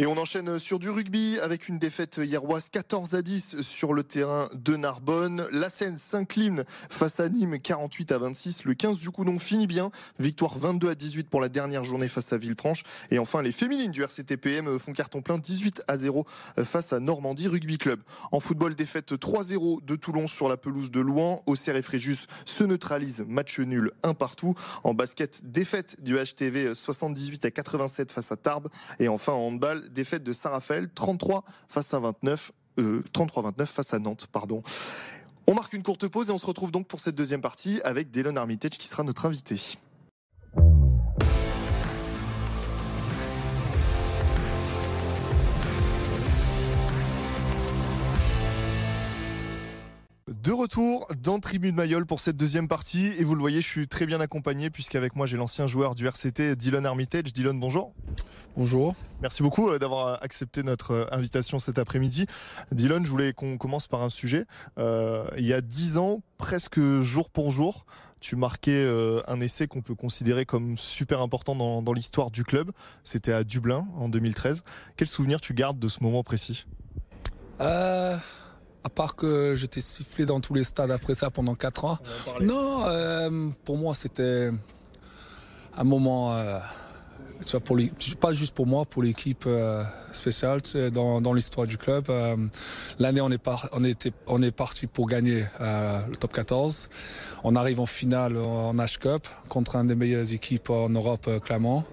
Et 0.00 0.06
on 0.06 0.16
enchaîne 0.16 0.60
sur 0.60 0.78
du 0.78 0.90
rugby 0.90 1.40
avec 1.40 1.68
une 1.68 1.76
défaite 1.76 2.20
hieroise 2.22 2.68
14 2.68 3.16
à 3.16 3.22
10 3.22 3.62
sur 3.62 3.92
le 3.92 4.04
terrain 4.04 4.48
de 4.54 4.76
Narbonne. 4.76 5.48
La 5.50 5.68
Seine 5.68 5.96
s'incline 5.96 6.62
face 6.88 7.18
à 7.18 7.28
Nîmes 7.28 7.58
48 7.58 8.12
à 8.12 8.18
26. 8.18 8.62
Le 8.62 8.74
15 8.74 9.00
du 9.00 9.10
Coudon 9.10 9.40
finit 9.40 9.66
bien. 9.66 9.90
Victoire 10.20 10.56
22 10.56 10.90
à 10.90 10.94
18 10.94 11.28
pour 11.28 11.40
la 11.40 11.48
dernière 11.48 11.82
journée 11.82 12.06
face 12.06 12.32
à 12.32 12.38
Villefranche. 12.38 12.84
Et 13.10 13.18
enfin, 13.18 13.42
les 13.42 13.50
féminines 13.50 13.90
du 13.90 14.04
RCTPM 14.04 14.78
font 14.78 14.92
carton 14.92 15.20
plein 15.20 15.36
18 15.36 15.82
à 15.88 15.96
0 15.96 16.24
face 16.62 16.92
à 16.92 17.00
Normandie 17.00 17.48
Rugby 17.48 17.76
Club. 17.76 18.00
En 18.30 18.38
football, 18.38 18.76
défaite 18.76 19.14
3-0 19.14 19.84
de 19.84 19.96
Toulon 19.96 20.28
sur 20.28 20.48
la 20.48 20.56
pelouse 20.56 20.92
de 20.92 21.00
Louan. 21.00 21.42
Auxerre 21.46 21.74
et 21.74 21.82
Fréjus 21.82 22.28
se 22.44 22.62
neutralisent. 22.62 23.24
Match 23.26 23.58
nul 23.58 23.90
un 24.04 24.14
partout. 24.14 24.54
En 24.84 24.94
basket, 24.94 25.50
défaite 25.50 26.00
du 26.04 26.14
HTV 26.14 26.76
78 26.76 27.46
à 27.46 27.50
87 27.50 28.12
face 28.12 28.30
à 28.30 28.36
Tarbes. 28.36 28.68
Et 29.00 29.08
enfin, 29.08 29.32
en 29.32 29.48
handball, 29.48 29.87
défaite 29.88 30.22
de 30.22 30.32
Saint-Raphaël, 30.32 30.88
33 30.94 31.44
face 31.68 31.94
à 31.94 31.98
29, 31.98 32.52
33-29 32.78 33.60
euh, 33.60 33.66
face 33.66 33.94
à 33.94 33.98
Nantes, 33.98 34.26
pardon. 34.30 34.62
On 35.46 35.54
marque 35.54 35.72
une 35.72 35.82
courte 35.82 36.06
pause 36.08 36.28
et 36.28 36.32
on 36.32 36.38
se 36.38 36.46
retrouve 36.46 36.70
donc 36.70 36.86
pour 36.86 37.00
cette 37.00 37.14
deuxième 37.14 37.40
partie 37.40 37.80
avec 37.82 38.10
Dylan 38.10 38.36
Armitage 38.36 38.72
qui 38.72 38.86
sera 38.86 39.02
notre 39.02 39.26
invité. 39.26 39.78
De 50.28 50.52
retour 50.52 51.06
dans 51.22 51.40
Tribune 51.40 51.74
Mayol 51.74 52.04
pour 52.04 52.20
cette 52.20 52.36
deuxième 52.36 52.68
partie. 52.68 53.06
Et 53.18 53.24
vous 53.24 53.34
le 53.34 53.40
voyez, 53.40 53.62
je 53.62 53.66
suis 53.66 53.88
très 53.88 54.04
bien 54.04 54.20
accompagné 54.20 54.68
puisqu'avec 54.68 55.16
moi 55.16 55.24
j'ai 55.24 55.38
l'ancien 55.38 55.66
joueur 55.66 55.94
du 55.94 56.06
RCT, 56.06 56.54
Dylan 56.54 56.84
Armitage. 56.84 57.32
Dylan, 57.32 57.58
bonjour. 57.58 57.94
Bonjour. 58.54 58.94
Merci 59.22 59.42
beaucoup 59.42 59.70
euh, 59.70 59.78
d'avoir 59.78 60.22
accepté 60.22 60.62
notre 60.62 60.90
euh, 60.90 61.06
invitation 61.12 61.58
cet 61.58 61.78
après-midi. 61.78 62.26
Dylan, 62.72 63.06
je 63.06 63.10
voulais 63.10 63.32
qu'on 63.32 63.56
commence 63.56 63.86
par 63.86 64.02
un 64.02 64.10
sujet. 64.10 64.44
Euh, 64.78 65.26
il 65.38 65.46
y 65.46 65.54
a 65.54 65.62
dix 65.62 65.96
ans, 65.96 66.20
presque 66.36 66.78
jour 67.00 67.30
pour 67.30 67.50
jour, 67.50 67.86
tu 68.20 68.36
marquais 68.36 68.86
un 69.28 69.40
essai 69.40 69.68
qu'on 69.68 69.80
peut 69.80 69.94
considérer 69.94 70.44
comme 70.44 70.76
super 70.76 71.20
important 71.22 71.54
dans, 71.54 71.82
dans 71.82 71.92
l'histoire 71.92 72.30
du 72.30 72.44
club. 72.44 72.72
C'était 73.04 73.32
à 73.32 73.44
Dublin 73.44 73.86
en 73.96 74.08
2013. 74.08 74.64
Quel 74.96 75.08
souvenir 75.08 75.40
tu 75.40 75.54
gardes 75.54 75.78
de 75.78 75.88
ce 75.88 76.02
moment 76.02 76.24
précis? 76.24 76.66
Euh, 77.60 78.16
à 78.88 78.90
part 78.90 79.16
que 79.16 79.54
j'étais 79.54 79.82
sifflé 79.82 80.24
dans 80.24 80.40
tous 80.40 80.54
les 80.54 80.64
stades 80.64 80.90
après 80.90 81.12
ça 81.12 81.28
pendant 81.28 81.54
4 81.54 81.84
ans. 81.84 81.98
Non, 82.40 82.86
euh, 82.86 83.48
pour 83.66 83.76
moi 83.76 83.94
c'était 83.94 84.50
un 85.76 85.84
moment, 85.84 86.32
euh, 86.32 86.58
pour 87.66 87.76
pas 88.18 88.32
juste 88.32 88.54
pour 88.54 88.66
moi, 88.66 88.86
pour 88.86 89.02
l'équipe 89.02 89.44
euh, 89.46 89.84
spéciale 90.10 90.62
dans, 90.90 91.20
dans 91.20 91.34
l'histoire 91.34 91.66
du 91.66 91.76
club. 91.76 92.10
L'année 92.98 93.20
on 93.20 93.30
est, 93.30 93.46
on, 93.72 93.84
était, 93.84 94.12
on 94.26 94.40
est 94.40 94.56
parti 94.56 94.86
pour 94.86 95.06
gagner 95.06 95.44
le 95.60 96.16
top 96.16 96.32
14. 96.32 96.88
On 97.44 97.54
arrive 97.54 97.80
en 97.80 97.86
finale 97.86 98.38
en 98.38 98.74
H 98.74 98.98
Cup 98.98 99.28
contre 99.50 99.76
un 99.76 99.84
des 99.84 99.96
meilleures 99.96 100.32
équipes 100.32 100.70
en 100.70 100.88
Europe, 100.88 101.28
Clermont. 101.44 101.84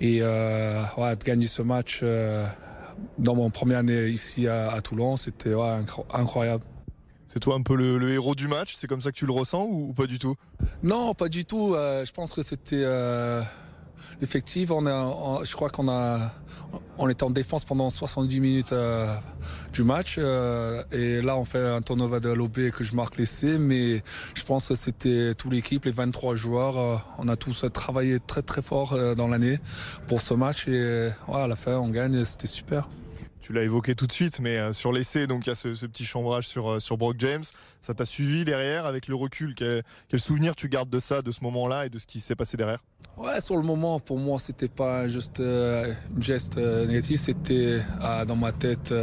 Et 0.00 0.22
ouais, 0.22 1.16
de 1.16 1.24
gagner 1.24 1.46
ce 1.46 1.60
match 1.60 2.02
dans 3.18 3.34
mon 3.34 3.50
première 3.50 3.78
année 3.78 4.08
ici 4.08 4.48
à, 4.48 4.80
Toulon, 4.82 5.16
c'était 5.16 5.54
incroyable. 6.12 6.64
C'est 7.26 7.40
toi 7.40 7.54
un 7.54 7.62
peu 7.62 7.74
le, 7.74 8.10
héros 8.10 8.34
du 8.34 8.46
match? 8.46 8.74
C'est 8.74 8.86
comme 8.86 9.00
ça 9.00 9.10
que 9.10 9.16
tu 9.16 9.24
le 9.24 9.32
ressens 9.32 9.64
ou, 9.64 9.94
pas 9.94 10.06
du 10.06 10.18
tout? 10.18 10.34
Non, 10.82 11.14
pas 11.14 11.30
du 11.30 11.46
tout. 11.46 11.74
Euh, 11.74 12.04
je 12.04 12.12
pense 12.12 12.32
que 12.32 12.42
c'était 12.42 12.82
euh, 12.84 13.40
effectif. 14.20 14.70
On 14.70 15.44
je 15.44 15.54
crois 15.54 15.70
qu'on 15.70 15.88
a, 15.88 16.32
on 16.98 17.08
était 17.08 17.24
en 17.24 17.30
défense 17.30 17.64
pendant 17.64 17.90
70 17.90 18.40
minutes 18.40 18.72
euh, 18.72 19.14
du 19.72 19.84
match. 19.84 20.18
et 20.18 21.20
là, 21.22 21.36
on 21.36 21.44
fait 21.44 21.66
un 21.66 21.82
turnover 21.82 22.20
de 22.20 22.30
l'OB 22.30 22.70
que 22.70 22.84
je 22.84 22.94
marque 22.94 23.16
l'essai. 23.16 23.58
Mais 23.58 24.02
je 24.34 24.42
pense 24.44 24.68
que 24.68 24.74
c'était 24.74 25.34
toute 25.34 25.52
l'équipe, 25.52 25.84
les 25.84 25.90
23 25.90 26.34
joueurs. 26.34 27.04
on 27.18 27.28
a 27.28 27.36
tous 27.36 27.64
travaillé 27.72 28.18
très 28.20 28.42
très 28.42 28.62
fort 28.62 28.96
dans 29.16 29.28
l'année 29.28 29.58
pour 30.08 30.20
ce 30.20 30.34
match. 30.34 30.68
Et 30.68 31.10
à 31.32 31.46
la 31.46 31.56
fin, 31.56 31.76
on 31.76 31.88
gagne. 31.88 32.24
C'était 32.24 32.46
super 32.46 32.88
tu 33.42 33.52
l'as 33.52 33.64
évoqué 33.64 33.96
tout 33.96 34.06
de 34.06 34.12
suite, 34.12 34.38
mais 34.40 34.56
euh, 34.56 34.72
sur 34.72 34.92
l'essai, 34.92 35.26
donc 35.26 35.46
il 35.46 35.50
y 35.50 35.52
a 35.52 35.56
ce, 35.56 35.68
petit 35.86 36.04
chambrage 36.04 36.46
sur, 36.46 36.70
euh, 36.70 36.78
sur 36.78 36.96
Brock 36.96 37.16
James. 37.18 37.42
Ça 37.80 37.92
t'a 37.92 38.04
suivi 38.04 38.44
derrière 38.44 38.86
avec 38.86 39.08
le 39.08 39.16
recul. 39.16 39.54
Quel, 39.56 40.20
souvenir 40.20 40.54
tu 40.54 40.68
gardes 40.68 40.88
de 40.88 41.00
ça, 41.00 41.22
de 41.22 41.32
ce 41.32 41.42
moment-là 41.42 41.86
et 41.86 41.88
de 41.90 41.98
ce 41.98 42.06
qui 42.06 42.20
s'est 42.20 42.36
passé 42.36 42.56
derrière? 42.56 42.78
Ouais, 43.16 43.40
sur 43.40 43.56
le 43.56 43.62
moment, 43.62 43.98
pour 43.98 44.18
moi, 44.18 44.38
c'était 44.38 44.68
pas 44.68 45.08
juste 45.08 45.40
euh, 45.40 45.92
un 45.92 46.20
geste 46.20 46.56
négatif, 46.56 47.20
c'était 47.20 47.80
dans 48.28 48.36
ma 48.36 48.52
tête 48.52 48.94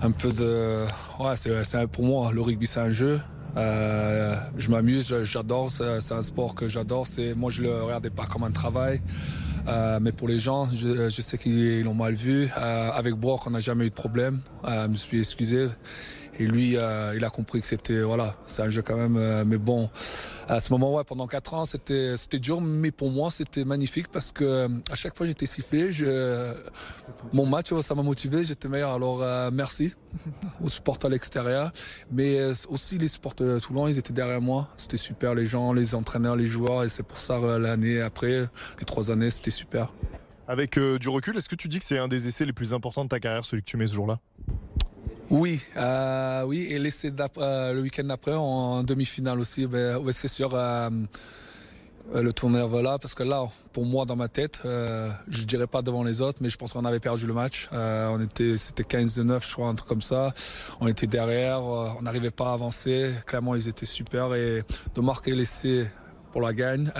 un 0.00 0.10
peu 0.10 0.32
de. 0.32 0.84
Ouais, 1.20 1.36
c'est, 1.36 1.86
pour 1.86 2.04
moi, 2.04 2.32
le 2.32 2.40
rugby, 2.40 2.66
c'est 2.66 2.80
un 2.80 2.90
jeu. 2.90 3.20
je 3.54 4.70
m'amuse, 4.70 5.14
j'adore, 5.24 5.70
c'est 5.70 6.14
un 6.14 6.22
sport 6.22 6.54
que 6.54 6.66
j'adore. 6.66 7.06
Moi, 7.36 7.50
je 7.50 7.62
le 7.62 7.82
regardais 7.82 8.10
pas 8.10 8.24
comme 8.24 8.44
un 8.44 8.50
travail. 8.50 9.02
Euh, 9.68 9.98
mais 10.00 10.12
pour 10.12 10.28
les 10.28 10.38
gens, 10.38 10.68
je, 10.72 11.08
sais 11.10 11.38
qu'ils 11.38 11.82
l'ont 11.84 11.94
mal 11.94 12.14
vu. 12.14 12.48
Euh, 12.56 12.90
avec 12.92 13.14
Brock, 13.14 13.46
on 13.46 13.50
n'a 13.50 13.60
jamais 13.60 13.86
eu 13.86 13.90
de 13.90 13.94
problème. 13.94 14.40
Euh, 14.64 14.84
je 14.84 14.88
me 14.88 14.94
suis 14.94 15.18
excusé. 15.18 15.66
Et 16.40 16.46
lui, 16.46 16.76
euh, 16.76 17.14
il 17.16 17.24
a 17.24 17.30
compris 17.30 17.60
que 17.60 17.66
c'était 17.66 18.00
voilà, 18.00 18.36
c'est 18.46 18.62
un 18.62 18.70
jeu 18.70 18.82
quand 18.82 18.96
même. 18.96 19.16
Euh, 19.16 19.44
mais 19.44 19.58
bon, 19.58 19.90
à 20.46 20.60
ce 20.60 20.72
moment, 20.72 20.94
ouais, 20.94 21.02
pendant 21.02 21.26
4 21.26 21.54
ans, 21.54 21.64
c'était 21.64 22.16
c'était 22.16 22.38
dur, 22.38 22.60
mais 22.60 22.92
pour 22.92 23.10
moi, 23.10 23.30
c'était 23.32 23.64
magnifique 23.64 24.06
parce 24.08 24.30
que 24.30 24.44
euh, 24.44 24.68
à 24.90 24.94
chaque 24.94 25.16
fois, 25.16 25.26
j'étais 25.26 25.46
sifflé. 25.46 25.90
Mon 27.32 27.44
match, 27.44 27.74
ça 27.80 27.94
m'a 27.96 28.02
motivé, 28.02 28.44
j'étais 28.44 28.68
meilleur. 28.68 28.92
Alors 28.94 29.24
merci 29.52 29.94
aux 30.62 30.68
supporters 30.68 31.08
à 31.08 31.10
l'extérieur, 31.10 31.72
mais 32.12 32.40
aussi 32.68 32.98
les 32.98 33.08
supporters 33.08 33.54
de 33.54 33.58
Toulon, 33.58 33.88
ils 33.88 33.98
étaient 33.98 34.12
derrière 34.12 34.40
moi. 34.40 34.68
C'était 34.76 34.96
super, 34.96 35.34
les 35.34 35.46
gens, 35.46 35.72
les 35.72 35.96
entraîneurs, 35.96 36.36
les 36.36 36.46
joueurs, 36.46 36.84
et 36.84 36.88
c'est 36.88 37.02
pour 37.02 37.18
ça 37.18 37.58
l'année 37.58 38.00
après, 38.00 38.46
les 38.78 38.84
trois 38.86 39.10
années, 39.10 39.30
c'était 39.30 39.50
super. 39.50 39.92
Avec 40.46 40.78
du 40.78 41.08
recul, 41.08 41.36
est-ce 41.36 41.48
que 41.48 41.56
tu 41.56 41.68
dis 41.68 41.78
que 41.78 41.84
c'est 41.84 41.98
un 41.98 42.08
des 42.08 42.28
essais 42.28 42.44
les 42.44 42.52
plus 42.52 42.72
importants 42.72 43.04
de 43.04 43.08
ta 43.08 43.20
carrière, 43.20 43.44
celui 43.44 43.62
que 43.62 43.68
tu 43.68 43.76
mets 43.76 43.86
ce 43.86 43.94
jour-là? 43.94 44.20
Oui, 45.30 45.60
euh, 45.76 46.44
oui, 46.44 46.68
et 46.70 46.78
l'essai 46.78 47.12
euh, 47.38 47.72
le 47.74 47.82
week-end 47.82 48.04
d'après 48.04 48.32
en 48.34 48.82
demi-finale 48.82 49.38
aussi, 49.40 49.66
ben, 49.66 50.00
c'est 50.12 50.28
sûr. 50.28 50.50
Euh, 50.54 50.90
le 52.14 52.32
tourneur 52.32 52.68
voilà 52.68 52.98
parce 52.98 53.14
que 53.14 53.22
là 53.22 53.44
pour 53.74 53.84
moi 53.84 54.06
dans 54.06 54.16
ma 54.16 54.28
tête 54.28 54.60
euh, 54.64 55.10
je 55.28 55.44
dirais 55.44 55.66
pas 55.66 55.82
devant 55.82 56.02
les 56.02 56.22
autres 56.22 56.38
mais 56.40 56.48
je 56.48 56.56
pense 56.56 56.72
qu'on 56.72 56.86
avait 56.86 57.00
perdu 57.00 57.26
le 57.26 57.34
match. 57.34 57.68
On 57.70 58.18
était 58.22 58.56
c'était 58.56 58.84
15 58.84 59.16
de 59.16 59.24
9 59.24 59.46
je 59.46 59.52
crois 59.52 59.68
un 59.68 59.74
truc 59.74 59.90
comme 59.90 60.00
ça. 60.00 60.32
On 60.80 60.88
était 60.88 61.06
derrière 61.06 61.60
on 61.62 62.00
n'arrivait 62.00 62.30
pas 62.30 62.48
à 62.48 62.52
avancer. 62.54 63.12
Clairement 63.26 63.54
ils 63.56 63.68
étaient 63.68 63.84
super. 63.84 64.34
Et 64.34 64.62
de 64.94 65.00
marquer 65.02 65.34
l'essai 65.34 65.86
pour 66.32 66.40
la 66.40 66.54
gagne 66.54 66.90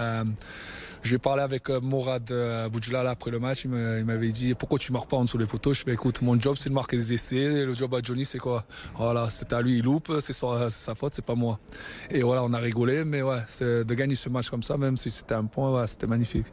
J'ai 1.03 1.19
parlé 1.19 1.43
avec 1.43 1.69
Morad 1.71 2.33
Boudjlal 2.71 3.07
après 3.07 3.31
le 3.31 3.39
match. 3.39 3.65
Il 3.65 3.71
m'avait 3.71 4.33
dit 4.33 4.55
pourquoi 4.55 4.79
tu 4.79 4.93
marques 4.93 5.09
pas 5.09 5.17
en 5.17 5.25
dessous 5.25 5.39
des 5.39 5.47
poteaux? 5.47 5.73
Je 5.73 5.85
dit 5.85 5.91
écoute, 5.91 6.23
mon 6.23 6.39
job 6.41 6.57
c'est 6.59 6.69
de 6.69 6.75
marquer 6.75 6.97
des 6.97 7.13
essais. 7.13 7.65
Le 7.65 7.75
job 7.75 7.95
à 7.95 8.01
Johnny 8.03 8.25
c'est 8.25 8.39
quoi? 8.39 8.65
Voilà, 8.97 9.31
c'est 9.31 9.53
à 9.53 9.63
lui, 9.63 9.79
il 9.79 9.85
loupe, 9.85 10.13
c'est 10.21 10.33
sa 10.33 10.95
faute, 10.95 11.15
c'est 11.15 11.25
pas 11.25 11.35
moi. 11.35 11.59
Et 12.11 12.23
voilà, 12.23 12.45
on 12.45 12.53
a 12.53 12.59
rigolé, 12.59 13.05
mais 13.05 13.23
ouais, 13.23 13.41
de 13.61 13.95
gagner 13.95 14.15
ce 14.15 14.29
match 14.29 14.51
comme 14.51 14.63
ça, 14.63 14.77
même 14.77 14.97
si 14.97 15.11
c'était 15.11 15.35
un 15.35 15.45
point, 15.45 15.87
c'était 15.87 16.07
magnifique. 16.07 16.47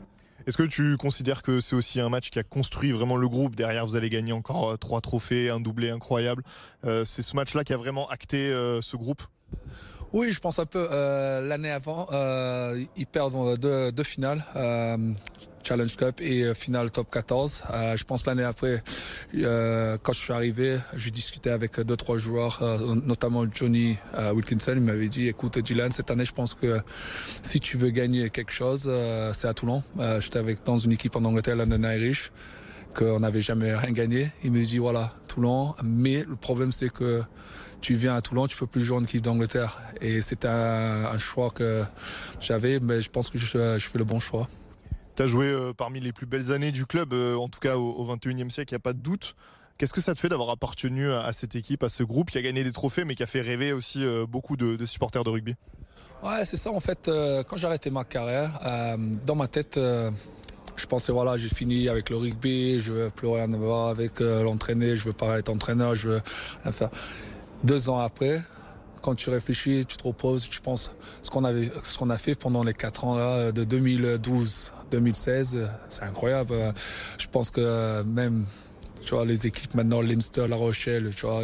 Est-ce 0.48 0.58
que 0.58 0.64
tu 0.64 0.96
considères 0.98 1.42
que 1.42 1.60
c'est 1.60 1.76
aussi 1.76 2.00
un 2.00 2.10
match 2.10 2.30
qui 2.30 2.38
a 2.38 2.44
construit 2.44 2.92
vraiment 2.92 3.18
le 3.18 3.28
groupe? 3.28 3.56
Derrière, 3.56 3.86
vous 3.88 3.96
allez 3.96 4.12
gagner 4.12 4.32
encore 4.32 4.74
euh, 4.74 4.78
trois 4.78 5.02
trophées, 5.02 5.50
un 5.50 5.60
doublé 5.60 5.90
incroyable. 5.90 6.44
Euh, 6.86 7.04
c'est 7.04 7.24
ce 7.24 7.36
match-là 7.36 7.64
qui 7.64 7.74
a 7.74 7.78
vraiment 7.78 8.08
acté 8.10 8.50
euh, 8.50 8.80
ce 8.80 8.96
groupe? 8.96 9.24
Oui, 10.14 10.32
je 10.32 10.40
pense 10.40 10.60
un 10.60 10.66
peu. 10.66 10.88
L'année 11.46 11.72
avant, 11.72 12.08
ils 12.96 13.08
perdent 13.08 13.58
deux, 13.58 13.92
deux 13.92 14.04
finales. 14.04 14.44
Challenge 15.66 15.96
Cup 15.96 16.22
et 16.22 16.44
euh, 16.44 16.54
finale 16.54 16.92
top 16.92 17.10
14. 17.12 17.64
Euh, 17.72 17.98
je 17.98 18.04
pense 18.04 18.26
l'année 18.26 18.44
après, 18.44 18.84
euh, 19.36 19.98
quand 20.02 20.14
je 20.14 20.20
suis 20.20 20.34
arrivé, 20.34 20.78
j'ai 20.96 21.12
discuté 21.12 21.50
avec 21.50 21.80
deux 21.80 21.96
trois 21.96 22.18
joueurs, 22.18 22.62
notamment 23.06 23.46
Johnny 23.52 23.98
Wilkinson. 24.34 24.74
Il 24.76 24.82
m'avait 24.82 25.10
dit, 25.10 25.28
écoute, 25.28 25.58
Dylan, 25.58 25.92
cette 25.92 26.12
année, 26.12 26.26
je 26.26 26.34
pense 26.34 26.54
que 26.54 26.80
si 27.42 27.60
tu 27.60 27.78
veux 27.78 27.90
gagner 27.90 28.30
quelque 28.30 28.52
chose, 28.52 28.92
c'est 29.34 29.48
à 29.48 29.54
Toulon. 29.54 29.84
J'étais 30.20 30.40
avec 30.40 30.64
dans 30.64 30.78
une 30.78 30.92
équipe 30.92 31.16
en 31.16 31.24
Angleterre, 31.26 31.56
London 31.56 31.84
Irish 31.84 32.32
qu'on 32.96 33.20
n'avait 33.20 33.42
jamais 33.42 33.76
rien 33.76 33.92
gagné. 33.92 34.32
Il 34.44 34.52
me 34.52 34.64
dit 34.64 34.78
voilà, 34.78 35.14
Toulon, 35.28 35.74
mais 35.84 36.24
le 36.24 36.36
problème 36.36 36.72
c'est 36.72 36.90
que 36.90 37.22
tu 37.82 37.94
viens 37.96 38.16
à 38.16 38.22
Toulon, 38.22 38.48
tu 38.48 38.58
peux 38.58 38.66
plus 38.66 38.84
jouer 38.84 38.98
en 38.98 39.04
équipe 39.04 39.22
d'Angleterre. 39.22 39.80
Et 40.02 40.22
c'était 40.22 40.48
un, 40.48 41.18
choix 41.20 41.52
que 41.52 41.84
j'avais, 42.40 42.80
mais 42.80 43.02
je 43.02 43.10
pense 43.12 43.30
que 43.30 43.38
je 43.38 43.46
fais 43.46 43.98
le 43.98 44.04
bon 44.04 44.20
choix. 44.20 44.48
Tu 45.16 45.24
as 45.24 45.28
joué 45.28 45.46
euh, 45.46 45.72
parmi 45.72 46.02
les 46.02 46.12
plus 46.12 46.26
belles 46.26 46.52
années 46.52 46.74
du 46.74 46.86
club, 46.86 47.14
euh, 47.14 47.36
en 47.36 47.48
tout 47.48 47.60
cas 47.60 47.78
au, 47.78 48.06
21e 48.06 48.50
siècle, 48.50 48.74
il 48.74 48.76
n'y 48.76 48.78
a 48.78 48.80
pas 48.80 48.94
de 48.94 49.00
doute. 49.00 49.36
Qu'est-ce 49.78 49.94
que 49.94 50.02
ça 50.02 50.14
te 50.14 50.20
fait 50.20 50.30
d'avoir 50.30 50.50
appartenu 50.50 51.10
à, 51.12 51.32
cette 51.32 51.56
équipe, 51.56 51.84
à 51.84 51.90
ce 51.90 52.04
groupe 52.04 52.32
qui 52.32 52.38
a 52.38 52.42
gagné 52.42 52.64
des 52.64 52.72
trophées, 52.72 53.06
mais 53.06 53.16
qui 53.16 53.24
a 53.24 53.26
fait 53.26 53.42
rêver 53.42 53.72
aussi 53.72 54.04
euh, 54.04 54.26
beaucoup 54.26 54.58
de, 54.58 54.86
supporters 54.86 55.24
de 55.24 55.30
rugby? 55.30 55.56
Ouais, 56.24 56.44
c'est 56.44 56.58
ça 56.58 56.72
en 56.72 56.80
fait. 56.80 57.10
quand 57.48 57.56
j'ai 57.56 57.68
arrêté 57.68 57.90
ma 57.92 58.04
carrière, 58.04 58.60
dans 59.28 59.36
ma 59.36 59.48
tête, 59.48 59.78
je 60.76 60.86
pensais 60.86 61.12
voilà, 61.12 61.38
j'ai 61.38 61.50
fini 61.50 61.90
avec 61.90 62.10
le 62.10 62.18
rugby, 62.18 62.80
je 62.80 62.92
veux 62.92 63.10
plus 63.10 63.28
rien 63.28 63.48
voir 63.48 63.90
avec 63.90 64.20
l'entraîner, 64.20 64.96
je 64.96 65.06
veux 65.06 65.14
pas 65.14 65.40
être 65.40 65.50
entraîneur, 65.50 65.96
je 65.96 66.10
veux 66.10 66.22
rien 66.64 66.72
faire. 66.72 66.90
Deux 67.64 67.90
ans 67.90 68.00
après, 68.00 68.42
quand 69.02 69.16
tu 69.16 69.30
réfléchis, 69.30 69.86
tu 69.86 69.98
te 69.98 70.04
reposes, 70.04 70.50
tu 70.50 70.62
penses 70.62 70.96
ce 71.22 71.30
qu'on 71.30 71.44
avait, 71.44 71.72
ce 71.84 71.98
qu'on 71.98 72.10
a 72.10 72.18
fait 72.18 72.36
pendant 72.36 72.64
les 72.64 72.74
quatre 72.74 73.06
ans 73.06 73.18
là, 73.18 73.52
de 73.52 73.64
2012 73.64 74.74
2016, 74.92 75.68
c'est 75.90 76.04
incroyable. 76.04 76.54
Je 77.18 77.28
pense 77.28 77.50
que 77.50 78.04
même 78.04 78.46
tu 79.06 79.14
vois, 79.14 79.24
les 79.24 79.46
équipes 79.46 79.76
maintenant, 79.76 80.02
Leinster, 80.02 80.48
La 80.48 80.56
Rochelle, 80.56 81.12
tu 81.16 81.28
vois, 81.28 81.44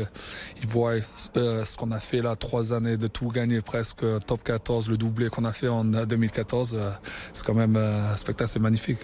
ils 0.62 0.68
voient 0.68 0.96
euh, 1.38 1.64
ce 1.64 1.78
qu'on 1.78 1.92
a 1.92 2.00
fait 2.00 2.22
là, 2.22 2.36
trois 2.36 2.74
années 2.74 2.98
de 2.98 3.06
tout 3.06 3.30
gagner 3.30 3.62
presque, 3.62 4.04
top 4.26 4.44
14, 4.44 4.90
le 4.90 4.98
doublé 4.98 5.30
qu'on 5.30 5.46
a 5.46 5.54
fait 5.54 5.68
en 5.68 5.86
2014, 5.86 6.74
euh, 6.74 6.90
c'est 7.34 7.46
quand 7.46 7.54
même 7.54 7.76
euh, 7.76 8.14
un 8.14 8.18
spectacle, 8.18 8.50
c'est 8.50 8.60
magnifique. 8.60 9.00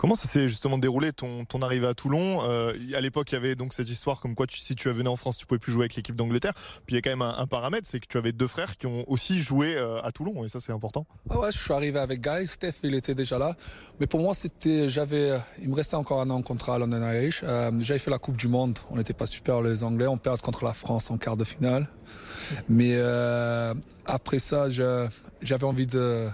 Comment 0.00 0.14
ça 0.14 0.28
s'est 0.28 0.48
justement 0.48 0.78
déroulé 0.78 1.12
ton, 1.12 1.44
arrivée 1.60 1.86
à 1.86 1.92
Toulon? 1.92 2.40
Euh, 2.48 2.72
À 2.94 3.02
l'époque, 3.02 3.32
il 3.32 3.34
y 3.34 3.36
avait 3.36 3.54
donc 3.54 3.74
cette 3.74 3.90
histoire 3.90 4.22
comme 4.22 4.34
quoi 4.34 4.46
si 4.48 4.74
tu 4.74 4.88
venais 4.88 5.10
en 5.10 5.16
France, 5.16 5.36
tu 5.36 5.44
pouvais 5.44 5.58
plus 5.58 5.72
jouer 5.72 5.82
avec 5.82 5.94
l'équipe 5.94 6.16
d'Angleterre. 6.16 6.54
Puis 6.86 6.94
il 6.94 6.94
y 6.94 6.98
a 6.98 7.02
quand 7.02 7.10
même 7.10 7.20
un, 7.20 7.46
paramètre, 7.46 7.86
c'est 7.86 8.00
que 8.00 8.06
tu 8.08 8.16
avais 8.16 8.32
deux 8.32 8.46
frères 8.46 8.78
qui 8.78 8.86
ont 8.86 9.04
aussi 9.08 9.38
joué 9.38 9.76
euh, 9.76 10.00
à 10.00 10.10
Toulon, 10.10 10.42
et 10.42 10.48
ça 10.48 10.58
c'est 10.58 10.72
important. 10.72 11.04
Ah 11.28 11.40
ouais, 11.40 11.52
je 11.52 11.58
suis 11.58 11.74
arrivé 11.74 11.98
avec 11.98 12.22
Guy, 12.22 12.46
Steph, 12.46 12.76
il 12.82 12.94
était 12.94 13.14
déjà 13.14 13.36
là. 13.36 13.54
Mais 14.00 14.06
pour 14.06 14.20
moi, 14.20 14.32
c'était, 14.32 14.88
j'avais, 14.88 15.38
il 15.60 15.68
me 15.68 15.74
restait 15.74 15.96
encore 15.96 16.22
un 16.22 16.30
an 16.30 16.36
en 16.36 16.42
contrat 16.42 16.76
à 16.76 16.78
London 16.78 17.02
Irish. 17.02 17.42
Euh, 17.42 17.70
j'avais 17.80 17.98
fait 17.98 18.10
la 18.10 18.18
Coupe 18.18 18.38
du 18.38 18.48
Monde, 18.48 18.78
on 18.90 18.96
n'était 18.96 19.12
pas 19.12 19.26
super 19.26 19.60
les 19.60 19.84
Anglais, 19.84 20.06
on 20.06 20.16
perd 20.16 20.40
contre 20.40 20.64
la 20.64 20.72
France 20.72 21.10
en 21.10 21.18
quart 21.18 21.36
de 21.36 21.44
finale. 21.44 21.90
Mais 22.70 22.98
après 24.06 24.38
ça, 24.38 24.70
j'avais 24.70 25.64
envie 25.64 25.86
de 25.86 26.30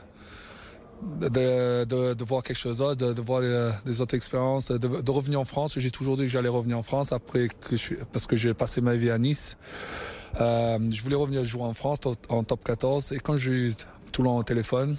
de, 1.02 2.24
voir 2.24 2.42
quelque 2.42 2.58
chose 2.58 2.78
d'autre, 2.78 3.12
de, 3.12 3.22
voir 3.22 3.42
des, 3.84 4.00
autres 4.00 4.14
expériences, 4.14 4.70
de, 4.70 5.10
revenir 5.10 5.40
en 5.40 5.44
France. 5.44 5.78
J'ai 5.78 5.90
toujours 5.90 6.16
dit 6.16 6.22
que 6.22 6.28
j'allais 6.28 6.48
revenir 6.48 6.78
en 6.78 6.82
France 6.82 7.12
après 7.12 7.48
parce 8.12 8.26
que 8.26 8.36
j'ai 8.36 8.54
passé 8.54 8.80
ma 8.80 8.96
vie 8.96 9.10
à 9.10 9.18
Nice. 9.18 9.56
Euh, 10.40 10.78
je 10.90 11.02
voulais 11.02 11.16
revenir 11.16 11.44
jouer 11.44 11.62
en 11.62 11.74
France 11.74 11.98
en 12.28 12.44
top 12.44 12.64
14 12.64 13.12
et 13.12 13.20
quand 13.20 13.36
j'ai 13.36 13.52
eu 13.52 13.74
Toulon 14.12 14.36
au 14.36 14.42
téléphone, 14.42 14.96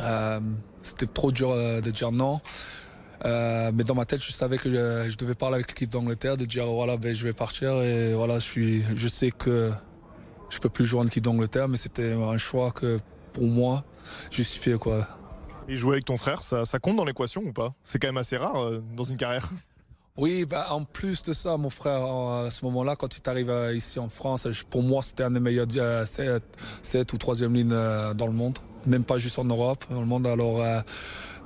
euh, 0.00 0.40
c'était 0.82 1.06
trop 1.06 1.32
dur 1.32 1.50
euh, 1.50 1.80
de 1.80 1.90
dire 1.90 2.12
non. 2.12 2.40
mais 3.24 3.84
dans 3.84 3.94
ma 3.94 4.04
tête, 4.04 4.22
je 4.22 4.32
savais 4.32 4.58
que 4.58 4.70
je, 4.70 5.16
devais 5.16 5.34
parler 5.34 5.56
avec 5.56 5.68
l'équipe 5.68 5.90
d'Angleterre, 5.90 6.36
de 6.36 6.44
dire 6.44 6.66
voilà, 6.66 6.96
ben, 6.96 7.14
je 7.14 7.24
vais 7.24 7.32
partir 7.32 7.82
et 7.82 8.14
voilà, 8.14 8.34
je 8.38 8.44
suis, 8.44 8.84
je 8.94 9.08
sais 9.08 9.30
que 9.30 9.70
je 10.50 10.58
peux 10.58 10.68
plus 10.68 10.84
jouer 10.84 11.00
en 11.00 11.06
équipe 11.06 11.24
d'Angleterre, 11.24 11.68
mais 11.68 11.76
c'était 11.76 12.12
un 12.12 12.36
choix 12.36 12.72
que 12.72 12.98
pour 13.32 13.44
moi, 13.44 13.84
justifié 14.30 14.76
quoi. 14.78 15.06
Et 15.68 15.76
jouer 15.76 15.92
avec 15.92 16.04
ton 16.04 16.16
frère, 16.16 16.42
ça, 16.42 16.64
compte 16.80 16.96
dans 16.96 17.04
l'équation 17.04 17.42
ou 17.42 17.52
pas? 17.52 17.74
C'est 17.84 18.00
quand 18.00 18.08
même 18.08 18.16
assez 18.16 18.36
rare 18.36 18.56
euh, 18.56 18.82
dans 18.96 19.04
une 19.04 19.16
carrière. 19.16 19.48
Oui, 20.16 20.44
bah, 20.44 20.66
en 20.70 20.84
plus 20.84 21.22
de 21.22 21.32
ça, 21.32 21.56
mon 21.56 21.70
frère, 21.70 22.04
à 22.04 22.50
ce 22.50 22.62
moment-là, 22.66 22.94
quand 22.94 23.16
il 23.16 23.30
arrive 23.30 23.48
euh, 23.48 23.74
ici 23.74 23.98
en 23.98 24.10
France, 24.10 24.46
pour 24.68 24.82
moi, 24.82 25.00
c'était 25.02 25.22
un 25.22 25.30
des 25.30 25.40
meilleurs 25.40 25.68
7, 26.06 26.20
euh, 26.20 27.04
ou 27.14 27.16
3 27.16 27.36
ligne 27.46 27.68
dans 27.68 28.26
le 28.26 28.32
monde. 28.32 28.58
Même 28.86 29.04
pas 29.04 29.18
juste 29.18 29.38
en 29.38 29.44
Europe, 29.44 29.84
dans 29.90 30.00
le 30.00 30.06
monde. 30.06 30.26
Alors, 30.26 30.62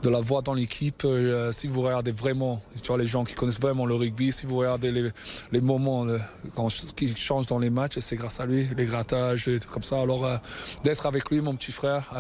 de 0.04 0.10
la 0.10 0.20
voix 0.20 0.42
dans 0.42 0.54
l'équipe. 0.54 1.02
Euh, 1.04 1.50
si 1.50 1.66
vous 1.66 1.80
regardez 1.82 2.12
vraiment, 2.12 2.60
tu 2.82 2.88
vois, 2.88 2.98
les 2.98 3.06
gens 3.06 3.24
qui 3.24 3.34
connaissent 3.34 3.60
vraiment 3.60 3.86
le 3.86 3.94
rugby, 3.94 4.32
si 4.32 4.46
vous 4.46 4.58
regardez 4.58 4.92
les, 4.92 5.10
les 5.50 5.60
moments 5.60 6.06
euh, 6.06 6.18
quand, 6.54 6.68
qui 6.94 7.14
changent 7.16 7.46
dans 7.46 7.58
les 7.58 7.70
matchs, 7.70 7.98
c'est 8.00 8.16
grâce 8.16 8.38
à 8.38 8.46
lui, 8.46 8.68
les 8.76 8.84
grattages, 8.84 9.48
et 9.48 9.58
comme 9.60 9.82
ça. 9.82 10.00
Alors, 10.00 10.24
euh, 10.24 10.36
d'être 10.84 11.06
avec 11.06 11.30
lui, 11.30 11.40
mon 11.40 11.56
petit 11.56 11.72
frère, 11.72 12.12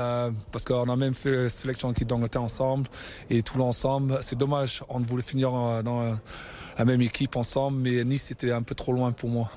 parce 0.50 0.64
qu'on 0.64 0.88
a 0.88 0.96
même 0.96 1.14
fait 1.14 1.30
la 1.30 1.48
sélection 1.48 1.88
d'équipe 1.88 2.08
d'Angleterre 2.08 2.42
ensemble 2.42 2.88
et 3.30 3.42
tout 3.42 3.58
l'ensemble. 3.58 4.18
C'est 4.22 4.38
dommage, 4.38 4.82
on 4.88 5.00
voulait 5.00 5.22
finir 5.22 5.50
dans 5.82 6.16
la 6.78 6.84
même 6.84 7.02
équipe 7.02 7.36
ensemble, 7.36 7.78
mais 7.78 8.04
Nice 8.04 8.24
c'était 8.24 8.52
un 8.52 8.62
peu 8.62 8.74
trop 8.74 8.92
loin 8.92 9.12
pour 9.12 9.28
moi. 9.28 9.50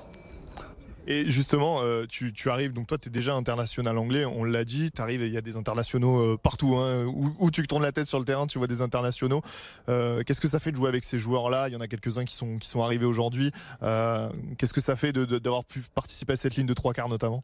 Et 1.10 1.28
justement, 1.30 1.80
euh, 1.80 2.04
tu, 2.06 2.32
arrives, 2.50 2.74
donc 2.74 2.86
toi, 2.86 2.98
tu 2.98 3.08
es 3.08 3.10
déjà 3.10 3.34
international 3.34 3.96
anglais, 3.96 4.26
on 4.26 4.44
l'a 4.44 4.64
dit, 4.64 4.90
tu 4.90 5.00
arrives, 5.00 5.22
il 5.22 5.32
y 5.32 5.38
a 5.38 5.40
des 5.40 5.56
internationaux 5.56 6.18
euh, 6.18 6.36
partout. 6.36 6.76
Hein, 6.76 7.06
où, 7.06 7.50
tu 7.50 7.66
tournes 7.66 7.82
la 7.82 7.92
tête 7.92 8.04
sur 8.04 8.18
le 8.18 8.26
terrain, 8.26 8.46
tu 8.46 8.58
vois 8.58 8.66
des 8.66 8.82
internationaux. 8.82 9.40
Euh, 9.88 10.22
qu'est-ce 10.22 10.42
que 10.42 10.48
ça 10.48 10.58
fait 10.58 10.70
de 10.70 10.76
jouer 10.76 10.90
avec 10.90 11.04
ces 11.04 11.18
joueurs-là? 11.18 11.68
Il 11.68 11.72
y 11.72 11.76
en 11.76 11.80
a 11.80 11.88
quelques-uns 11.88 12.26
qui 12.26 12.34
sont, 12.34 12.58
qui 12.58 12.68
sont 12.68 12.82
arrivés 12.82 13.06
aujourd'hui. 13.06 13.50
Qu'est-ce 13.80 14.74
que 14.74 14.82
ça 14.82 14.96
fait 14.96 15.12
d'avoir 15.12 15.64
pu 15.64 15.82
participer 15.94 16.34
à 16.34 16.36
cette 16.36 16.56
ligne 16.56 16.66
de 16.66 16.74
trois 16.74 16.92
quarts 16.92 17.08
notamment? 17.08 17.42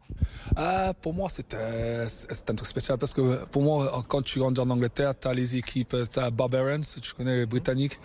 Ah, 0.56 0.92
Pour 1.00 1.14
moi, 1.14 1.30
c'est 1.30 1.54
un 1.54 2.54
truc 2.54 2.68
spécial 2.68 2.98
parce 2.98 3.14
que 3.14 3.46
pour 3.46 3.62
moi, 3.62 4.04
quand 4.08 4.20
tu 4.20 4.42
rentres 4.42 4.60
en 4.60 4.68
Angleterre, 4.68 5.18
tu 5.18 5.26
as 5.26 5.32
les 5.32 5.56
équipes, 5.56 5.96
tu 6.12 6.18
as 6.18 6.30
Barbarians, 6.30 6.82
tu 7.00 7.14
connais 7.14 7.36
les 7.36 7.46
Britanniques. 7.46 7.98